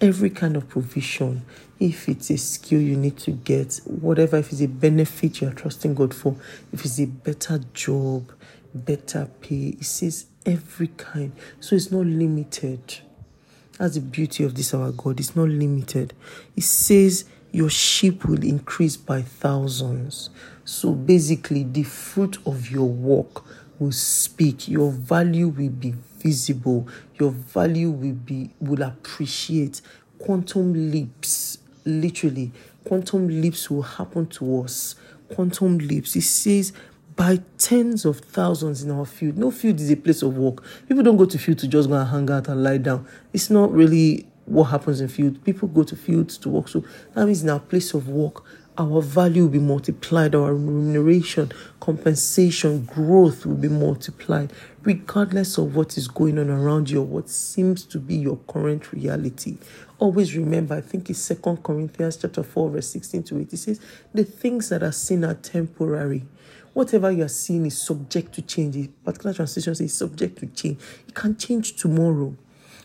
Every 0.01 0.29
kind 0.29 0.55
of 0.55 0.69
provision, 0.69 1.43
if 1.79 2.07
it's 2.07 2.29
a 2.29 2.37
skill 2.37 2.79
you 2.79 2.95
need 2.95 3.17
to 3.17 3.31
get, 3.31 3.81
whatever, 3.85 4.37
if 4.37 4.51
it's 4.51 4.61
a 4.61 4.67
benefit 4.67 5.41
you're 5.41 5.51
trusting 5.51 5.93
God 5.93 6.13
for, 6.13 6.35
if 6.71 6.85
it's 6.85 6.99
a 6.99 7.05
better 7.05 7.59
job, 7.73 8.31
better 8.73 9.29
pay, 9.41 9.75
it 9.79 9.83
says 9.85 10.27
every 10.45 10.87
kind. 10.87 11.33
So 11.59 11.75
it's 11.75 11.91
not 11.91 12.05
limited. 12.05 12.99
That's 13.77 13.95
the 13.95 14.01
beauty 14.01 14.43
of 14.43 14.55
this, 14.55 14.73
our 14.73 14.91
God. 14.91 15.19
It's 15.19 15.35
not 15.35 15.49
limited. 15.49 16.13
It 16.55 16.63
says 16.63 17.25
your 17.51 17.69
sheep 17.69 18.25
will 18.25 18.43
increase 18.43 18.97
by 18.97 19.21
thousands. 19.21 20.29
So 20.65 20.93
basically, 20.93 21.63
the 21.63 21.83
fruit 21.83 22.37
of 22.45 22.69
your 22.69 22.87
work 22.87 23.43
will 23.79 23.91
speak. 23.91 24.67
Your 24.67 24.91
value 24.91 25.47
will 25.47 25.69
be 25.69 25.95
visible. 26.17 26.87
Your 27.19 27.31
value 27.31 27.91
will 27.91 28.13
be 28.13 28.51
will 28.59 28.81
appreciate. 28.81 29.81
Quantum 30.19 30.91
leaps, 30.91 31.59
literally, 31.85 32.51
quantum 32.85 33.27
leaps 33.27 33.69
will 33.69 33.81
happen 33.81 34.27
to 34.27 34.61
us. 34.61 34.95
Quantum 35.33 35.77
leaps. 35.77 36.15
It 36.15 36.23
says 36.23 36.73
by 37.15 37.41
tens 37.57 38.05
of 38.05 38.19
thousands 38.19 38.81
in 38.81 38.91
our 38.91 39.05
field. 39.05 39.37
No 39.37 39.51
field 39.51 39.79
is 39.81 39.91
a 39.91 39.97
place 39.97 40.21
of 40.21 40.37
work. 40.37 40.63
People 40.87 41.03
don't 41.03 41.17
go 41.17 41.25
to 41.25 41.37
field 41.37 41.57
to 41.59 41.67
just 41.67 41.89
go 41.89 41.95
and 41.95 42.09
hang 42.09 42.29
out 42.31 42.47
and 42.47 42.63
lie 42.63 42.77
down. 42.77 43.05
It's 43.33 43.49
not 43.49 43.73
really 43.73 44.25
what 44.45 44.65
happens 44.65 45.01
in 45.01 45.09
field. 45.09 45.43
People 45.43 45.67
go 45.67 45.83
to 45.83 45.97
fields 45.97 46.37
to 46.37 46.49
work. 46.49 46.69
So 46.69 46.83
that 47.13 47.25
means 47.25 47.43
in 47.43 47.49
our 47.49 47.59
place 47.59 47.93
of 47.93 48.07
work, 48.07 48.43
our 48.79 49.01
value 49.01 49.43
will 49.43 49.49
be 49.49 49.59
multiplied, 49.59 50.33
our 50.33 50.53
remuneration, 50.53 51.51
compensation, 51.81 52.85
growth 52.85 53.45
will 53.45 53.57
be 53.57 53.67
multiplied, 53.67 54.53
regardless 54.83 55.57
of 55.57 55.75
what 55.75 55.97
is 55.97 56.07
going 56.07 56.39
on 56.39 56.49
around 56.49 56.89
you 56.89 57.01
or 57.01 57.05
what 57.05 57.29
seems 57.29 57.83
to 57.83 57.99
be 57.99 58.15
your 58.15 58.37
current 58.47 58.93
reality. 58.93 59.57
Always 59.99 60.33
remember, 60.33 60.75
I 60.75 60.81
think 60.81 61.09
it's 61.09 61.19
Second 61.19 61.61
Corinthians 61.61 62.15
chapter 62.15 62.41
4, 62.41 62.69
verse 62.69 62.89
16 62.89 63.23
to 63.23 63.39
8. 63.41 63.53
It 63.53 63.57
says, 63.57 63.81
The 64.13 64.23
things 64.23 64.69
that 64.69 64.81
are 64.81 64.93
seen 64.93 65.25
are 65.25 65.33
temporary. 65.33 66.25
Whatever 66.71 67.11
you 67.11 67.25
are 67.25 67.27
seeing 67.27 67.65
is 67.65 67.81
subject 67.81 68.33
to 68.35 68.41
change. 68.41 68.89
Particular 69.03 69.33
translation 69.33 69.75
says 69.75 69.93
subject 69.93 70.39
to 70.39 70.47
change. 70.47 70.79
It 71.05 71.13
can 71.13 71.35
change 71.35 71.75
tomorrow. 71.75 72.33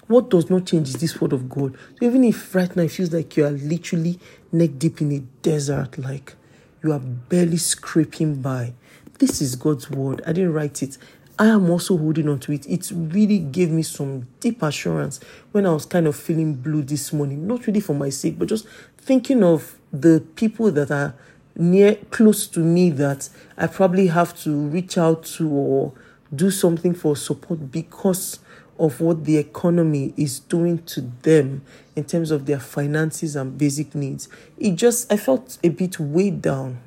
What 0.06 0.28
does 0.28 0.50
not 0.50 0.66
change 0.66 0.88
is 0.88 0.96
this 0.96 1.20
word 1.20 1.32
of 1.32 1.49
God. 1.49 1.76
So 1.99 2.06
even 2.06 2.25
if 2.25 2.54
right 2.54 2.75
now 2.76 2.82
it 2.82 2.90
feels 2.90 3.12
like 3.12 3.37
you 3.37 3.46
are 3.46 3.50
literally 3.50 4.18
neck 4.52 4.70
deep 4.78 5.00
in 5.00 5.12
a 5.12 5.20
desert, 5.42 5.96
like 5.99 6.34
you 6.82 6.92
are 6.92 6.99
barely 6.99 7.56
scraping 7.56 8.42
by, 8.42 8.75
this 9.18 9.40
is 9.40 9.56
God's 9.56 9.90
word. 9.90 10.20
I 10.26 10.32
didn't 10.32 10.52
write 10.52 10.82
it. 10.82 10.99
I 11.38 11.46
am 11.46 11.70
also 11.70 11.96
holding 11.96 12.28
on 12.28 12.38
to 12.40 12.52
it. 12.52 12.66
It 12.68 12.92
really 12.94 13.38
gave 13.38 13.70
me 13.70 13.82
some 13.82 14.28
deep 14.40 14.62
assurance 14.62 15.20
when 15.52 15.66
I 15.66 15.73
was 15.73 15.87
kind 15.87 16.06
of 16.06 16.14
feeling 16.14 16.54
blue 16.54 16.82
this 16.82 17.12
morning. 17.12 17.46
Not 17.46 17.66
really 17.66 17.80
for 17.80 17.94
my 17.94 18.11
sake, 18.11 18.38
but 18.38 18.49
just 18.49 18.68
thinking 18.99 19.42
of 19.42 19.78
the 19.92 20.25
people 20.37 20.70
that 20.70 20.90
are 20.90 21.14
near 21.56 21.96
close 22.11 22.46
to 22.49 22.61
me 22.61 22.90
that 22.90 23.28
I 23.56 23.66
probably 23.66 24.08
have 24.08 24.37
to 24.42 24.68
reach 24.68 24.99
out 24.99 25.25
to 25.25 25.49
or 25.49 25.92
do 26.34 26.50
something 26.50 26.94
for 26.94 27.16
support 27.16 27.70
because 27.70 28.40
of 28.78 29.00
what 29.00 29.25
the 29.25 29.37
economy 29.37 30.12
is 30.16 30.40
doing 30.40 30.83
to 30.85 31.00
them 31.23 31.62
in 31.95 32.04
terms 32.04 32.31
of 32.31 32.47
their 32.47 32.59
finances 32.59 33.37
and 33.37 33.57
basic 33.57 33.95
needs. 33.95 34.28
It 34.59 34.73
just, 34.73 35.12
I 35.12 35.16
felt 35.16 35.59
a 35.62 35.69
bit 35.69 36.00
weighed 36.00 36.43
down 36.43 36.81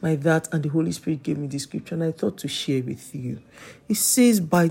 by 0.00 0.16
that, 0.16 0.48
and 0.52 0.62
the 0.62 0.68
Holy 0.68 0.92
Spirit 0.92 1.22
gave 1.22 1.38
me 1.38 1.46
the 1.46 1.58
scripture, 1.58 1.94
and 1.94 2.04
I 2.04 2.12
thought 2.12 2.38
to 2.38 2.48
share 2.48 2.82
with 2.82 3.14
you. 3.14 3.40
It 3.88 3.96
says, 3.96 4.40
by 4.40 4.70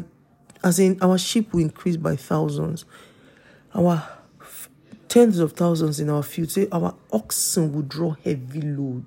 as 0.63 0.79
in 0.79 0.97
our 1.01 1.17
sheep 1.17 1.53
will 1.53 1.61
increase 1.61 1.97
by 1.97 2.15
thousands, 2.15 2.85
our 3.75 4.07
tens 5.07 5.39
of 5.39 5.53
thousands 5.53 5.99
in 5.99 6.09
our 6.09 6.23
field. 6.23 6.51
Say 6.51 6.67
our 6.71 6.95
oxen 7.11 7.73
will 7.73 7.83
draw 7.83 8.15
heavy 8.23 8.61
load. 8.61 9.05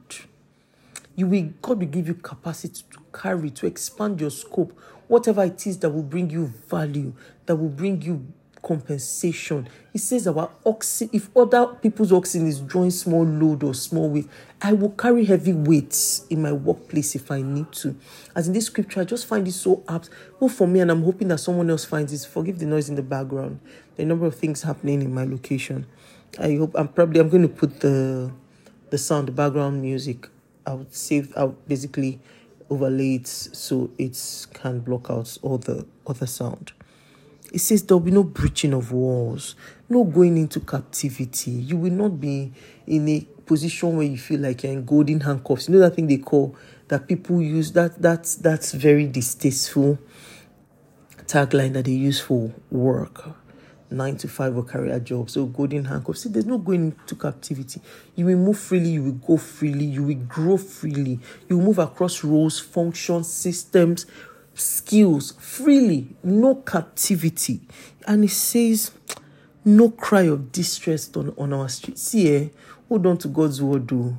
You 1.17 1.27
will 1.27 1.51
God 1.61 1.81
will 1.81 1.87
give 1.87 2.09
you 2.09 2.15
capacity 2.15 2.83
to 2.91 2.99
carry, 3.13 3.51
to 3.51 3.67
expand 3.67 4.21
your 4.21 4.31
scope, 4.31 4.79
whatever 5.11 5.43
it 5.43 5.67
is 5.67 5.77
that 5.81 5.91
will 5.91 6.05
bring 6.05 6.31
you 6.31 6.47
value, 6.69 7.13
that 7.47 7.57
will 7.57 7.69
bring 7.69 8.01
you 8.01 8.25
compensation. 8.63 9.69
He 9.93 9.99
says 9.99 10.29
our 10.29 10.51
oxen, 10.65 11.11
if 11.13 11.37
other 11.37 11.67
people's 11.67 12.13
oxen 12.13 12.47
is 12.47 12.61
drawing 12.61 12.93
small 12.93 13.25
load 13.25 13.65
or 13.65 13.75
small 13.75 14.09
weight, 14.09 14.29
I 14.63 14.73
will 14.73 14.91
carry 14.91 15.25
heavy 15.25 15.53
weights 15.53 16.27
in 16.31 16.43
my 16.43 16.53
workplace 16.53 17.17
if 17.17 17.29
I 17.33 17.43
need 17.43 17.73
to. 17.73 17.97
As 18.37 18.47
in 18.47 18.55
this 18.55 18.67
scripture, 18.67 19.01
I 19.01 19.05
just 19.05 19.27
find 19.27 19.49
it 19.49 19.53
so 19.53 19.83
apt, 19.89 20.11
both 20.39 20.53
for 20.53 20.69
me 20.69 20.79
and 20.79 20.93
I'm 20.93 21.03
hoping 21.03 21.27
that 21.29 21.39
someone 21.39 21.71
else 21.71 21.85
finds 21.85 22.13
it. 22.13 22.29
Forgive 22.29 22.61
the 22.61 22.67
noise 22.67 22.89
in 22.89 22.95
the 22.95 23.03
background. 23.03 23.59
A 23.99 24.05
number 24.05 24.27
of 24.27 24.37
things 24.37 24.63
happening 24.63 25.03
in 25.03 25.13
my 25.13 25.25
location. 25.25 25.87
I 26.39 26.55
hope 26.55 26.73
I'm 26.77 26.87
probably 26.87 27.21
I'm 27.21 27.29
going 27.29 27.43
to 27.43 27.49
put 27.49 27.81
the 27.81 28.31
the 28.91 28.99
sound, 28.99 29.27
the 29.27 29.33
background 29.33 29.83
music. 29.83 30.29
I 30.65 30.75
would 30.75 30.95
save 30.95 31.37
I 31.37 31.45
would 31.45 31.67
basically 31.67 32.21
overlay 32.71 33.17
it 33.17 33.27
so 33.27 33.91
it 33.99 34.17
can 34.55 34.81
block 34.81 35.11
out 35.11 35.37
all 35.43 35.59
the 35.59 35.87
other 36.07 36.27
sound. 36.27 36.73
It 37.53 37.59
says 37.59 37.83
there 37.83 37.97
will 37.97 38.05
be 38.05 38.13
no 38.13 38.23
breaching 38.23 38.73
of 38.73 38.93
walls, 38.93 39.57
no 39.89 40.05
going 40.05 40.37
into 40.37 40.61
captivity. 40.61 41.51
You 41.51 41.77
will 41.77 41.93
not 41.93 42.21
be 42.21 42.53
in 42.87 43.09
a 43.09 43.27
position 43.45 43.97
where 43.97 44.07
you 44.07 44.17
feel 44.17 44.41
like 44.41 44.63
you're 44.63 44.73
in 44.73 44.85
golden 44.85 45.21
handcuffs. 45.21 45.69
You 45.69 45.75
know 45.75 45.81
that 45.81 45.97
thing 45.97 46.07
they 46.07 46.19
call 46.19 46.55
that 46.89 47.09
people 47.09 47.43
use 47.43 47.73
that 47.73 48.01
that's 48.01 48.37
that's 48.37 48.73
very 48.73 49.07
distasteful 49.07 49.99
tagline 51.27 51.73
that 51.73 51.85
they 51.85 51.93
use 51.93 52.21
for 52.21 52.53
work. 52.71 53.40
Nine 53.93 54.17
to 54.19 54.29
five 54.29 54.57
or 54.57 54.63
career 54.63 55.01
job. 55.01 55.31
So 55.31 55.47
golden 55.47 55.85
handcuffs. 55.85 56.23
See, 56.23 56.29
there's 56.29 56.47
no 56.47 56.59
going 56.59 56.97
into 56.99 57.17
captivity. 57.17 57.81
You 58.15 58.27
will 58.27 58.37
move 58.37 58.59
freely, 58.59 58.91
you 58.91 59.03
will 59.03 59.13
go 59.13 59.37
freely, 59.37 59.85
you 59.85 60.05
will 60.05 60.15
grow 60.15 60.57
freely, 60.57 61.19
you 61.49 61.59
will 61.59 61.65
move 61.65 61.79
across 61.79 62.23
roles, 62.23 62.61
functions, 62.61 63.29
systems, 63.29 64.07
skills 64.55 65.33
freely, 65.39 66.15
no 66.23 66.57
captivity. 66.57 67.61
And 68.07 68.25
it 68.25 68.31
says, 68.31 68.93
no 69.65 69.91
cry 69.91 70.23
of 70.23 70.53
distress 70.53 71.15
on, 71.17 71.35
on 71.37 71.53
our 71.53 71.69
streets. 71.69 72.03
See, 72.03 72.35
eh, 72.35 72.49
hold 72.89 73.07
on 73.07 73.19
to 73.19 73.29
God's 73.29 73.61
word, 73.61 73.89
though. 73.89 74.17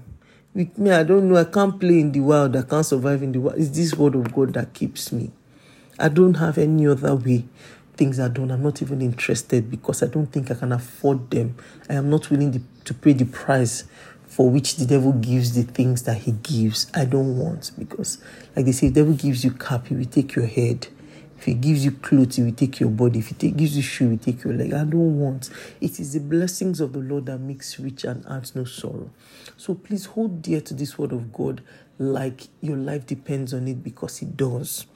With 0.54 0.78
me, 0.78 0.92
I 0.92 1.04
don't 1.04 1.30
know, 1.30 1.38
I 1.38 1.46
can't 1.46 1.80
play 1.80 2.00
in 2.00 2.12
the 2.12 2.20
world. 2.20 2.56
I 2.56 2.64
can't 2.64 2.86
survive 2.86 3.24
in 3.24 3.32
the 3.32 3.40
world. 3.40 3.58
It's 3.58 3.70
this 3.70 3.94
word 3.96 4.16
of 4.16 4.34
God 4.34 4.54
that 4.54 4.74
keeps 4.74 5.12
me. 5.12 5.32
I 5.98 6.10
don't 6.10 6.36
have 6.36 6.58
any 6.58 6.88
other 6.88 7.16
way 7.16 7.46
things 8.02 8.20
are 8.20 8.30
done. 8.30 8.50
I'm 8.50 8.64
not 8.64 8.82
even 8.82 9.00
interested 9.00 9.70
because 9.70 10.02
I 10.02 10.08
don't 10.08 10.26
think 10.26 10.50
I 10.50 10.56
can 10.56 10.72
afford 10.72 11.30
them. 11.30 11.56
I 11.88 11.94
am 11.94 12.10
not 12.10 12.32
willing 12.32 12.66
to 12.84 12.94
pay 12.96 13.14
the 13.14 13.26
price 13.26 13.84
for 14.26 14.50
which 14.50 14.78
the 14.78 14.88
devil 14.88 15.12
gives 15.12 15.54
the 15.54 15.62
things 15.62 16.02
that 16.04 16.18
he 16.18 16.32
gives. 16.32 16.90
I 16.96 17.06
don't 17.06 17.38
want 17.38 17.70
because, 17.78 18.18
like 18.56 18.66
they 18.66 18.72
say, 18.72 18.88
the 18.88 19.02
devil 19.02 19.14
gives 19.14 19.44
you 19.44 19.52
cap, 19.52 19.86
he 19.86 19.94
will 19.94 20.06
take 20.06 20.34
your 20.34 20.48
head. 20.48 20.88
If 21.38 21.46
he 21.46 21.54
gives 21.54 21.86
you 21.86 21.92
clothes, 21.92 22.38
he 22.38 22.44
will 22.44 22.54
take 22.54 22.80
your 22.80 22.90
body. 22.90 23.20
If 23.20 23.28
he 23.28 23.36
take, 23.36 23.56
gives 23.56 23.78
you 23.78 23.84
shoe, 23.84 24.06
he 24.06 24.10
will 24.12 24.18
take 24.18 24.44
your 24.44 24.54
leg. 24.54 24.74
I 24.74 24.84
don't 24.84 25.20
want. 25.20 25.52
It 25.80 26.00
is 26.00 26.14
the 26.14 26.22
blessings 26.22 26.82
of 26.82 26.94
the 26.94 27.00
Lord 27.00 27.28
that 27.28 27.38
makes 27.38 27.80
rich 27.80 28.04
and 28.04 28.26
adds 28.28 28.56
no 28.56 28.64
sorrow. 28.64 29.12
So 29.58 29.76
please 29.76 30.06
hold 30.06 30.42
dear 30.42 30.62
to 30.62 30.74
this 30.74 30.98
word 30.98 31.12
of 31.12 31.32
God 31.32 31.62
like 32.02 32.48
your 32.62 32.78
life 32.78 33.06
depends 33.06 33.54
on 33.54 33.68
it 33.68 33.84
because 33.84 34.22
it 34.22 34.36
does. 34.36 34.88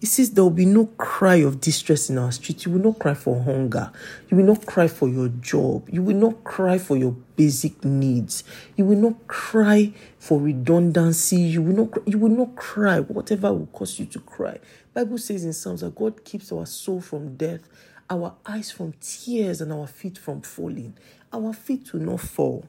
It 0.00 0.06
says 0.06 0.30
there 0.30 0.44
will 0.44 0.50
be 0.50 0.66
no 0.66 0.86
cry 0.86 1.36
of 1.36 1.60
distress 1.60 2.10
in 2.10 2.18
our 2.18 2.32
street. 2.32 2.66
You 2.66 2.72
will 2.72 2.80
not 2.80 2.98
cry 2.98 3.14
for 3.14 3.42
hunger. 3.42 3.92
You 4.28 4.38
will 4.38 4.44
not 4.44 4.66
cry 4.66 4.88
for 4.88 5.08
your 5.08 5.28
job. 5.28 5.88
You 5.90 6.02
will 6.02 6.16
not 6.16 6.42
cry 6.44 6.78
for 6.78 6.96
your 6.96 7.12
basic 7.36 7.84
needs. 7.84 8.44
You 8.76 8.84
will 8.86 8.98
not 8.98 9.26
cry 9.28 9.92
for 10.18 10.40
redundancy. 10.40 11.36
You 11.36 11.62
will 11.62 11.86
not. 11.86 12.08
You 12.08 12.18
will 12.18 12.30
not 12.30 12.56
cry. 12.56 13.00
Whatever 13.00 13.52
will 13.52 13.66
cause 13.66 13.98
you 13.98 14.06
to 14.06 14.20
cry. 14.20 14.58
Bible 14.92 15.18
says 15.18 15.44
in 15.44 15.52
Psalms 15.52 15.80
that 15.80 15.94
God 15.94 16.24
keeps 16.24 16.50
our 16.52 16.66
soul 16.66 17.00
from 17.00 17.36
death 17.36 17.68
our 18.10 18.34
eyes 18.46 18.70
from 18.70 18.92
tears 19.00 19.60
and 19.60 19.72
our 19.72 19.86
feet 19.86 20.18
from 20.18 20.42
falling. 20.42 20.96
Our 21.32 21.52
feet 21.52 21.92
will 21.92 22.00
not 22.00 22.20
fall. 22.20 22.66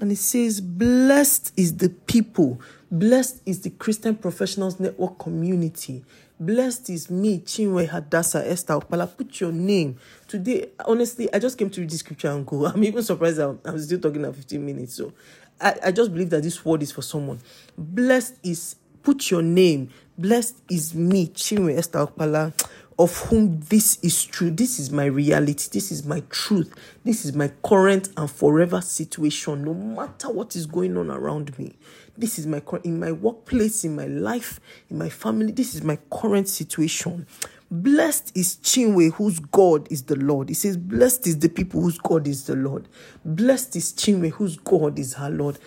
And 0.00 0.12
it 0.12 0.18
says, 0.18 0.60
Blessed 0.60 1.52
is 1.56 1.76
the 1.76 1.88
people, 1.88 2.60
blessed 2.98 3.42
is 3.44 3.60
the 3.62 3.70
Christian 3.70 4.14
Professionals 4.14 4.78
Network 4.78 5.18
community. 5.18 6.04
Blessed 6.38 6.90
is 6.90 7.10
me, 7.10 7.40
Chinwe 7.40 7.88
Hadassah 7.88 8.48
Esther 8.48 8.74
Okpala. 8.74 9.16
Put 9.16 9.40
your 9.40 9.52
name. 9.52 9.98
Today, 10.28 10.68
honestly, 10.86 11.32
I 11.32 11.40
just 11.40 11.58
came 11.58 11.70
to 11.70 11.80
read 11.80 11.90
the 11.90 11.98
scripture 11.98 12.30
and 12.30 12.46
go. 12.46 12.66
I'm 12.72 12.84
even 12.84 13.02
surprised 13.02 13.38
I'm, 13.40 13.60
I'm 13.64 13.78
still 13.80 13.98
talking 13.98 14.24
at 14.24 14.34
15 14.34 14.64
minutes. 14.64 14.94
So 14.94 15.12
I, 15.60 15.74
I 15.86 15.92
just 15.92 16.12
believe 16.12 16.30
that 16.30 16.42
this 16.44 16.64
word 16.64 16.82
is 16.82 16.92
for 16.92 17.02
someone. 17.02 17.40
Blessed 17.76 18.36
is, 18.44 18.76
put 19.02 19.30
your 19.30 19.42
name. 19.42 19.90
Blessed 20.16 20.56
is 20.70 20.94
me, 20.94 21.28
Chinwe 21.28 21.76
Esther 21.76 22.06
Okpala 22.06 22.52
of 22.98 23.16
whom 23.22 23.60
this 23.60 23.98
is 24.02 24.24
true. 24.24 24.50
This 24.50 24.78
is 24.78 24.90
my 24.90 25.04
reality. 25.06 25.68
This 25.72 25.90
is 25.90 26.04
my 26.04 26.22
truth. 26.30 26.72
This 27.04 27.24
is 27.24 27.34
my 27.34 27.50
current 27.64 28.08
and 28.16 28.30
forever 28.30 28.80
situation, 28.80 29.64
no 29.64 29.74
matter 29.74 30.30
what 30.30 30.54
is 30.54 30.66
going 30.66 30.96
on 30.96 31.10
around 31.10 31.58
me. 31.58 31.74
This 32.16 32.38
is 32.38 32.46
my 32.46 32.62
in 32.84 33.00
my 33.00 33.12
workplace, 33.12 33.84
in 33.84 33.96
my 33.96 34.06
life, 34.06 34.60
in 34.88 34.98
my 34.98 35.08
family. 35.08 35.52
This 35.52 35.74
is 35.74 35.82
my 35.82 35.98
current 36.10 36.48
situation. 36.48 37.26
Blessed 37.70 38.36
is 38.36 38.56
Chinwe, 38.56 39.12
whose 39.14 39.40
God 39.40 39.90
is 39.90 40.04
the 40.04 40.14
Lord. 40.16 40.48
He 40.48 40.54
says, 40.54 40.76
Blessed 40.76 41.26
is 41.26 41.38
the 41.40 41.48
people 41.48 41.80
whose 41.80 41.98
God 41.98 42.28
is 42.28 42.46
the 42.46 42.54
Lord. 42.54 42.86
Blessed 43.24 43.74
is 43.74 43.92
Chinwe, 43.92 44.30
whose 44.30 44.56
God 44.56 44.98
is 44.98 45.14
her 45.14 45.30
Lord. 45.30 45.58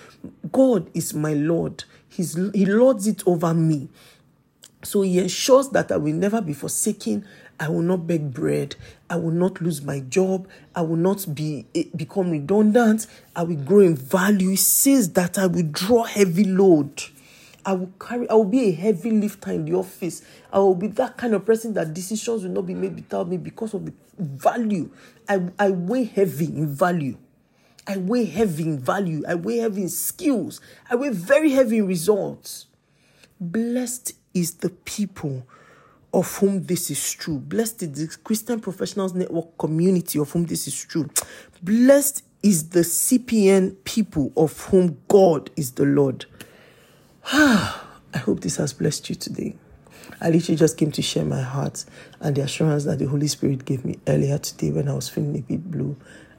God 0.51 0.89
is 0.93 1.13
my 1.13 1.33
Lord. 1.33 1.83
He's, 2.07 2.35
he 2.53 2.65
lords 2.65 3.07
it 3.07 3.27
over 3.27 3.53
me. 3.53 3.89
So 4.83 5.01
he 5.01 5.19
ensures 5.19 5.69
that 5.69 5.91
I 5.91 5.97
will 5.97 6.13
never 6.13 6.39
be 6.39 6.53
forsaken. 6.53 7.25
I 7.59 7.69
will 7.69 7.81
not 7.81 8.05
beg 8.05 8.33
bread. 8.33 8.75
I 9.09 9.15
will 9.15 9.31
not 9.31 9.61
lose 9.61 9.81
my 9.81 9.99
job. 10.01 10.47
I 10.75 10.81
will 10.81 10.95
not 10.97 11.33
be 11.33 11.65
eh, 11.73 11.85
become 11.95 12.29
redundant. 12.29 13.07
I 13.35 13.43
will 13.43 13.55
grow 13.55 13.79
in 13.79 13.95
value. 13.95 14.49
He 14.51 14.55
says 14.55 15.13
that 15.13 15.37
I 15.37 15.47
will 15.47 15.63
draw 15.63 16.03
heavy 16.03 16.43
load. 16.43 17.03
I 17.65 17.73
will 17.73 17.91
carry, 17.99 18.29
I 18.29 18.33
will 18.35 18.45
be 18.45 18.69
a 18.69 18.71
heavy 18.71 19.11
lifter 19.11 19.51
in 19.51 19.65
the 19.65 19.73
office. 19.73 20.21
I 20.53 20.59
will 20.59 20.75
be 20.75 20.87
that 20.87 21.17
kind 21.17 21.33
of 21.33 21.45
person 21.45 21.73
that 21.73 21.93
decisions 21.93 22.43
will 22.43 22.51
not 22.51 22.65
be 22.65 22.73
made 22.73 22.95
without 22.95 23.27
me 23.27 23.37
because 23.37 23.73
of 23.73 23.85
the 23.85 23.93
value. 24.17 24.89
I, 25.27 25.41
I 25.59 25.71
weigh 25.71 26.05
heavy 26.05 26.45
in 26.45 26.67
value. 26.67 27.17
I 27.85 27.97
weigh 27.97 28.25
heavy 28.25 28.63
in 28.63 28.79
value. 28.79 29.23
I 29.27 29.35
weigh 29.35 29.57
heavy 29.57 29.81
in 29.83 29.89
skills. 29.89 30.61
I 30.89 30.95
weigh 30.95 31.09
very 31.09 31.51
heavy 31.51 31.79
in 31.79 31.87
results. 31.87 32.67
Blessed 33.39 34.13
is 34.33 34.55
the 34.55 34.69
people 34.69 35.45
of 36.17 36.35
whom 36.37 36.63
this 36.63 36.89
is 36.89 37.13
true. 37.13 37.37
Blessed 37.37 37.83
is 37.83 37.91
the 37.91 38.17
Christian 38.23 38.59
Professionals 38.59 39.13
Network 39.13 39.55
community 39.59 40.17
of 40.17 40.31
whom 40.31 40.45
this 40.45 40.67
is 40.67 40.83
true. 40.83 41.07
Blessed 41.61 42.23
is 42.41 42.69
the 42.69 42.79
CPN 42.79 43.75
people 43.83 44.33
of 44.35 44.59
whom 44.61 44.97
God 45.07 45.51
is 45.55 45.73
the 45.73 45.85
Lord. 45.85 46.25
I 47.31 47.83
hope 48.15 48.39
this 48.39 48.57
has 48.57 48.73
blessed 48.73 49.09
you 49.09 49.15
today. 49.15 49.55
I 50.19 50.31
literally 50.31 50.57
just 50.57 50.75
came 50.75 50.91
to 50.93 51.03
share 51.03 51.23
my 51.23 51.41
heart 51.41 51.85
and 52.19 52.35
the 52.35 52.41
assurance 52.41 52.85
that 52.85 52.97
the 52.97 53.05
Holy 53.05 53.27
Spirit 53.27 53.65
gave 53.65 53.85
me 53.85 53.99
earlier 54.07 54.39
today 54.39 54.71
when 54.71 54.89
I 54.89 54.93
was 54.93 55.09
feeling 55.09 55.37
a 55.37 55.41
bit 55.41 55.69
blue 55.69 55.95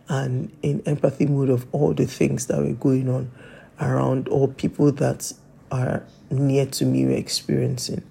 and 0.09 0.51
in 0.63 0.83
empathy 0.87 1.27
mode 1.27 1.51
of 1.51 1.67
all 1.71 1.95
the 1.95 2.07
things 2.07 2.47
that 2.47 2.59
were 2.59 2.73
going 2.73 3.09
on 3.09 3.31
around 3.81 4.27
all 4.27 4.49
people 4.49 4.91
that 4.91 5.33
are 5.71 6.03
near 6.33 6.67
to 6.67 6.85
me 6.85 7.07
were 7.07 7.13
experiencing. 7.13 8.03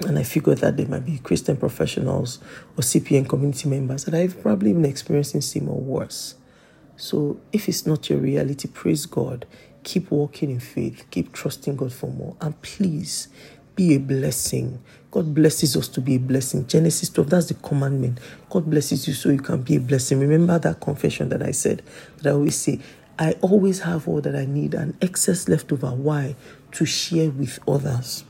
And 0.00 0.18
I 0.18 0.22
figured 0.24 0.58
that 0.58 0.76
they 0.76 0.84
might 0.84 1.06
be 1.06 1.18
Christian 1.18 1.56
professionals 1.56 2.38
or 2.76 2.82
CPN 2.82 3.28
community 3.28 3.68
members 3.68 4.04
that 4.04 4.14
I've 4.14 4.40
probably 4.42 4.72
been 4.72 4.84
experiencing 4.84 5.40
same 5.40 5.68
or 5.68 5.80
worse. 5.80 6.34
So 6.96 7.40
if 7.52 7.68
it's 7.68 7.86
not 7.86 8.08
your 8.10 8.18
reality, 8.18 8.68
praise 8.68 9.06
God. 9.06 9.46
Keep 9.84 10.10
walking 10.10 10.50
in 10.50 10.60
faith. 10.60 11.06
Keep 11.10 11.32
trusting 11.32 11.76
God 11.76 11.92
for 11.92 12.10
more. 12.10 12.36
And 12.40 12.60
please 12.60 13.28
be 13.74 13.94
a 13.94 13.98
blessing. 13.98 14.82
God 15.10 15.34
blesses 15.34 15.76
us 15.76 15.88
to 15.88 16.00
be 16.00 16.16
a 16.16 16.18
blessing. 16.18 16.66
Genesis 16.66 17.08
12, 17.10 17.30
that's 17.30 17.46
the 17.46 17.54
commandment. 17.54 18.18
God 18.50 18.68
blesses 18.68 19.06
you 19.06 19.14
so 19.14 19.30
you 19.30 19.38
can 19.38 19.62
be 19.62 19.76
a 19.76 19.80
blessing. 19.80 20.18
Remember 20.18 20.58
that 20.58 20.80
confession 20.80 21.28
that 21.30 21.42
I 21.42 21.52
said, 21.52 21.82
that 22.18 22.30
I 22.30 22.32
always 22.32 22.56
say, 22.56 22.80
I 23.18 23.32
always 23.40 23.80
have 23.80 24.08
all 24.08 24.20
that 24.20 24.34
I 24.36 24.44
need 24.44 24.74
and 24.74 24.96
excess 25.02 25.48
left 25.48 25.72
over. 25.72 25.88
Why? 25.88 26.36
To 26.72 26.84
share 26.84 27.30
with 27.30 27.58
others. 27.66 28.24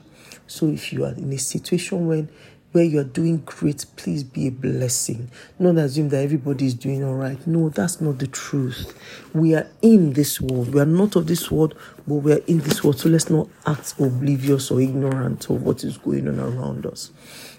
So 0.47 0.69
if 0.69 0.93
you 0.93 1.05
are 1.05 1.13
in 1.13 1.33
a 1.33 1.39
situation 1.39 2.07
when 2.07 2.29
where 2.77 2.85
you're 2.85 3.05
doing 3.05 3.39
great, 3.39 3.87
please 3.97 4.23
be 4.23 4.49
a 4.49 4.51
blessing. 4.51 5.31
Not 5.59 5.79
assume 5.79 6.11
that 6.11 6.23
everybody 6.23 6.67
is 6.67 6.75
doing 6.75 7.03
all 7.03 7.15
right. 7.15 7.45
No, 7.47 7.71
that's 7.71 8.03
not 8.03 8.19
the 8.19 8.27
truth. 8.27 8.93
We 9.33 9.55
are 9.55 9.67
in 9.81 10.13
this 10.13 10.43
world. 10.43 10.75
We 10.75 10.81
are 10.83 10.85
not 10.85 11.17
of 11.17 11.27
this 11.27 11.51
world, 11.51 11.75
but 12.07 12.17
we 12.17 12.35
are 12.35 12.43
in 12.47 12.59
this 12.59 12.85
world. 12.85 12.99
So 12.99 13.09
let's 13.09 13.31
not 13.31 13.49
act 13.65 13.95
oblivious 13.99 14.71
or 14.71 14.83
ignorant 14.83 15.49
of 15.49 15.63
what 15.63 15.85
is 15.85 15.97
going 15.97 16.29
on 16.29 16.39
around 16.39 16.85
us. 16.85 17.13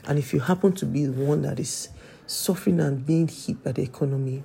And 0.07 0.19
if 0.19 0.35
you 0.35 0.39
happen 0.39 0.73
to 0.73 0.85
be 0.85 1.05
the 1.05 1.13
one 1.13 1.41
that 1.41 1.59
is 1.59 1.89
suffering 2.27 2.79
and 2.79 3.03
being 3.03 3.27
hit 3.27 3.63
by 3.63 3.71
the 3.71 3.81
economy, 3.81 4.43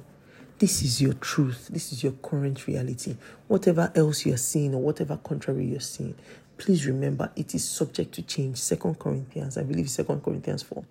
this 0.59 0.81
is 0.83 1.02
your 1.02 1.14
truth. 1.14 1.68
This 1.70 1.92
is 1.92 2.02
your 2.02 2.12
current 2.12 2.66
reality. 2.66 3.16
Whatever 3.48 3.92
else 3.94 4.24
you're 4.24 4.37
seeing 4.37 4.74
or 4.74 4.81
whatever 4.81 5.16
contrary 5.16 5.66
you're 5.66 5.81
seeing, 5.81 6.14
please 6.59 6.87
remember 6.87 7.31
it 7.37 7.55
is 7.55 7.69
subject 7.69 8.15
to 8.15 8.23
change. 8.23 8.59
Second 8.59 8.99
Corinthians, 8.99 9.59
I 9.59 9.62
believe 9.62 9.91
Second 9.91 10.23
Corinthians 10.23 10.62
4. 10.62 10.85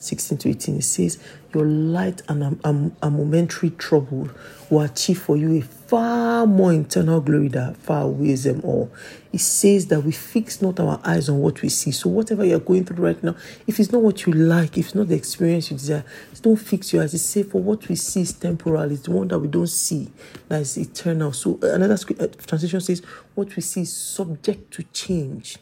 16 0.00 0.38
to 0.38 0.50
18, 0.50 0.76
it 0.76 0.82
says, 0.82 1.18
Your 1.52 1.64
light 1.64 2.22
and 2.28 2.42
a, 2.42 2.68
a, 2.68 2.90
a, 3.02 3.10
momentary 3.10 3.70
trouble 3.70 4.30
will 4.70 4.82
achieve 4.82 5.20
for 5.20 5.36
you 5.36 5.56
a 5.56 5.60
far 5.88 6.46
more 6.46 6.72
eternal 6.74 7.20
glory 7.22 7.48
that 7.48 7.74
far 7.78 8.02
outweighs 8.02 8.44
them 8.44 8.60
all. 8.62 8.92
It 9.32 9.40
says 9.40 9.86
that 9.86 10.00
we 10.00 10.12
fix 10.12 10.60
not 10.60 10.78
our 10.78 11.00
eyes 11.02 11.30
on 11.30 11.38
what 11.40 11.62
we 11.62 11.70
see. 11.70 11.92
So, 11.92 12.10
whatever 12.10 12.44
you're 12.44 12.60
going 12.60 12.84
through 12.84 13.04
right 13.04 13.22
now, 13.24 13.34
if 13.66 13.80
it's 13.80 13.90
not 13.90 14.02
what 14.02 14.26
you 14.26 14.34
like, 14.34 14.76
if 14.76 14.86
it's 14.86 14.94
not 14.94 15.08
the 15.08 15.14
experience 15.14 15.70
you 15.70 15.78
desire, 15.78 16.04
don't 16.42 16.56
fix 16.56 16.92
your 16.92 17.02
eyes. 17.02 17.14
It 17.14 17.18
says, 17.18 17.46
For 17.50 17.60
what 17.62 17.88
we 17.88 17.96
see 17.96 18.20
is 18.20 18.34
temporal, 18.34 18.90
it's 18.90 19.02
the 19.02 19.10
one 19.10 19.28
that 19.28 19.38
we 19.38 19.48
don't 19.48 19.66
see 19.66 20.10
that 20.48 20.60
is 20.60 20.76
eternal. 20.76 21.32
So, 21.32 21.58
another 21.62 21.94
uh, 21.94 22.26
translation 22.46 22.80
says, 22.80 23.02
What 23.34 23.54
we 23.56 23.62
see 23.62 23.82
is 23.82 23.92
subject 23.92 24.70
to 24.74 24.82
change. 24.84 25.56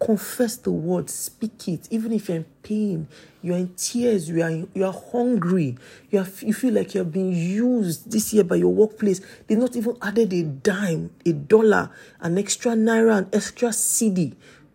Confess 0.00 0.56
the 0.56 0.70
word, 0.70 1.10
speak 1.10 1.68
it. 1.68 1.86
Even 1.90 2.12
if 2.12 2.28
you're 2.28 2.38
in 2.38 2.46
pain, 2.62 3.06
you're 3.42 3.58
in 3.58 3.74
tears, 3.74 4.30
you 4.30 4.42
are 4.42 4.50
you 4.50 4.84
are 4.84 4.94
hungry, 5.12 5.76
you 6.10 6.18
are 6.20 6.26
you 6.40 6.54
feel 6.54 6.72
like 6.72 6.94
you're 6.94 7.04
being 7.04 7.32
used 7.32 8.10
this 8.10 8.32
year 8.32 8.42
by 8.42 8.56
your 8.56 8.72
workplace. 8.72 9.20
They've 9.46 9.58
not 9.58 9.76
even 9.76 9.98
added 10.00 10.32
a 10.32 10.42
dime, 10.42 11.10
a 11.26 11.32
dollar, 11.32 11.90
an 12.20 12.38
extra 12.38 12.72
naira, 12.72 13.18
an 13.18 13.28
extra 13.32 13.68
cedi, 13.68 14.34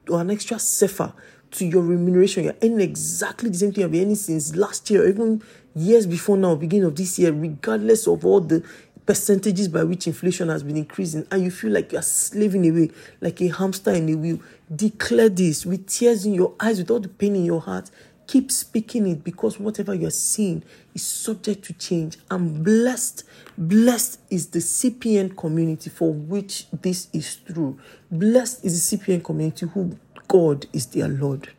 or 0.09 0.21
an 0.21 0.29
extra 0.29 0.57
sefa 0.57 1.13
to 1.51 1.65
your 1.65 1.81
remuneration. 1.81 2.43
You're 2.43 2.55
earning 2.61 2.81
exactly 2.81 3.49
the 3.49 3.57
same 3.57 3.71
thing 3.71 3.81
you've 3.81 3.91
been 3.91 4.03
earning 4.03 4.15
since 4.15 4.55
last 4.55 4.89
year, 4.91 5.07
even 5.07 5.41
years 5.73 6.05
before 6.05 6.37
now, 6.37 6.55
beginning 6.55 6.85
of 6.85 6.95
this 6.95 7.17
year, 7.17 7.31
regardless 7.31 8.07
of 8.07 8.25
all 8.25 8.41
the 8.41 8.63
percentages 9.05 9.67
by 9.67 9.83
which 9.83 10.07
inflation 10.07 10.49
has 10.49 10.63
been 10.63 10.77
increasing 10.77 11.27
and 11.31 11.43
you 11.43 11.51
feel 11.51 11.71
like 11.71 11.91
you 11.91 11.99
are 11.99 12.03
slaving 12.03 12.67
away 12.67 12.89
like 13.21 13.39
a 13.41 13.47
hamster 13.49 13.91
in 13.91 14.09
a 14.09 14.15
wheel 14.15 14.39
declare 14.73 15.29
this 15.29 15.65
with 15.65 15.87
tears 15.87 16.25
in 16.25 16.33
your 16.33 16.53
eyes 16.59 16.79
with 16.79 16.89
all 16.89 16.99
the 16.99 17.09
pain 17.09 17.35
in 17.35 17.45
your 17.45 17.61
heart. 17.61 17.91
Keep 18.27 18.51
speaking 18.51 19.07
it 19.07 19.23
because 19.23 19.59
whatever 19.59 19.93
you're 19.93 20.09
seeing 20.09 20.63
is 20.95 21.05
subject 21.05 21.63
to 21.65 21.73
change. 21.73 22.17
And 22.31 22.63
blessed 22.63 23.23
blessed 23.57 24.19
is 24.29 24.47
the 24.47 24.59
cpn 24.59 25.37
community 25.37 25.89
for 25.89 26.11
which 26.11 26.67
this 26.71 27.07
is 27.13 27.35
true. 27.35 27.79
Blessed 28.09 28.65
is 28.65 28.89
the 28.89 28.97
cpn 28.97 29.23
community 29.23 29.67
who 29.67 29.97
god 30.27 30.65
is 30.73 30.87
their 30.87 31.07
lord. 31.07 31.49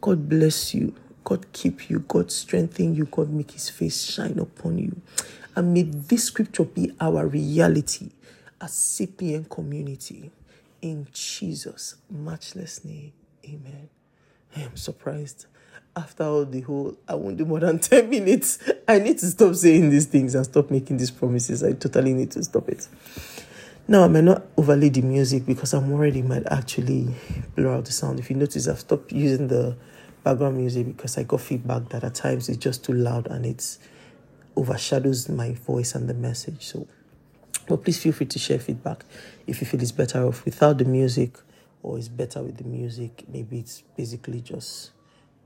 God 0.00 0.28
bless 0.28 0.74
you. 0.74 0.94
God 1.24 1.46
keep 1.52 1.88
you. 1.88 2.00
God 2.00 2.30
strengthen 2.30 2.94
you. 2.94 3.06
God 3.06 3.30
make 3.30 3.52
his 3.52 3.70
face 3.70 4.04
shine 4.04 4.38
upon 4.38 4.78
you 4.78 5.00
and 5.54 5.74
may 5.74 5.82
this 5.82 6.24
scripture 6.24 6.64
be 6.64 6.92
our 7.00 7.26
reality 7.26 8.10
as 8.60 8.70
CPN 8.72 9.48
community. 9.48 10.30
In 10.80 11.06
Jesus' 11.12 11.96
matchless 12.10 12.84
name, 12.84 13.12
amen. 13.44 13.88
I 14.56 14.62
am 14.62 14.76
surprised. 14.76 15.46
After 15.94 16.24
all 16.24 16.44
the 16.44 16.62
whole, 16.62 16.96
I 17.06 17.14
won't 17.14 17.36
do 17.36 17.44
more 17.44 17.60
than 17.60 17.78
10 17.80 18.08
minutes. 18.08 18.58
I 18.88 18.98
need 18.98 19.18
to 19.18 19.26
stop 19.26 19.54
saying 19.54 19.90
these 19.90 20.06
things 20.06 20.34
and 20.34 20.44
stop 20.44 20.70
making 20.70 20.96
these 20.96 21.10
promises. 21.10 21.62
I 21.62 21.72
totally 21.72 22.14
need 22.14 22.30
to 22.32 22.42
stop 22.42 22.68
it. 22.68 22.88
Now, 23.88 24.04
I 24.04 24.08
may 24.08 24.22
not 24.22 24.44
overlay 24.56 24.88
the 24.88 25.02
music 25.02 25.44
because 25.44 25.74
I'm 25.74 25.90
worried 25.90 26.16
it 26.16 26.24
might 26.24 26.46
actually 26.46 27.14
blur 27.56 27.74
out 27.74 27.84
the 27.84 27.92
sound. 27.92 28.20
If 28.20 28.30
you 28.30 28.36
notice, 28.36 28.68
I've 28.68 28.80
stopped 28.80 29.12
using 29.12 29.48
the 29.48 29.76
background 30.22 30.56
music 30.56 30.86
because 30.86 31.18
I 31.18 31.24
got 31.24 31.40
feedback 31.40 31.88
that 31.90 32.04
at 32.04 32.14
times 32.14 32.48
it's 32.48 32.58
just 32.58 32.84
too 32.84 32.92
loud 32.92 33.26
and 33.26 33.44
it's 33.44 33.78
overshadows 34.56 35.28
my 35.28 35.52
voice 35.52 35.94
and 35.94 36.08
the 36.08 36.14
message. 36.14 36.66
So, 36.66 36.86
but 37.68 37.82
please 37.84 38.00
feel 38.02 38.12
free 38.12 38.26
to 38.26 38.38
share 38.38 38.58
feedback 38.58 39.04
if 39.46 39.60
you 39.60 39.66
feel 39.66 39.80
it's 39.80 39.92
better 39.92 40.24
off 40.26 40.44
without 40.44 40.78
the 40.78 40.84
music 40.84 41.36
or 41.82 41.98
it's 41.98 42.08
better 42.08 42.42
with 42.42 42.56
the 42.58 42.64
music. 42.64 43.24
Maybe 43.28 43.60
it's 43.60 43.82
basically 43.96 44.40
just 44.40 44.90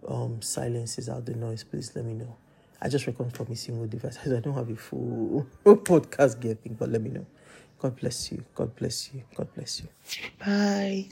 um, 0.06 0.40
silences 0.42 1.08
out 1.08 1.24
the 1.26 1.34
noise. 1.34 1.64
Please 1.64 1.92
let 1.94 2.04
me 2.04 2.14
know. 2.14 2.36
I 2.80 2.88
just 2.88 3.06
recommend 3.06 3.34
from 3.34 3.50
a 3.50 3.56
single 3.56 3.86
device. 3.86 4.18
I 4.26 4.40
don't 4.40 4.54
have 4.54 4.70
a 4.70 4.76
full 4.76 5.46
podcast 5.64 6.40
gear 6.40 6.54
thing, 6.54 6.76
but 6.78 6.90
let 6.90 7.02
me 7.02 7.10
know. 7.10 7.26
God 7.78 7.96
bless 7.96 8.32
you. 8.32 8.44
God 8.54 8.74
bless 8.76 9.12
you. 9.12 9.22
God 9.34 9.52
bless 9.54 9.80
you. 9.80 9.88
Bye. 10.38 11.08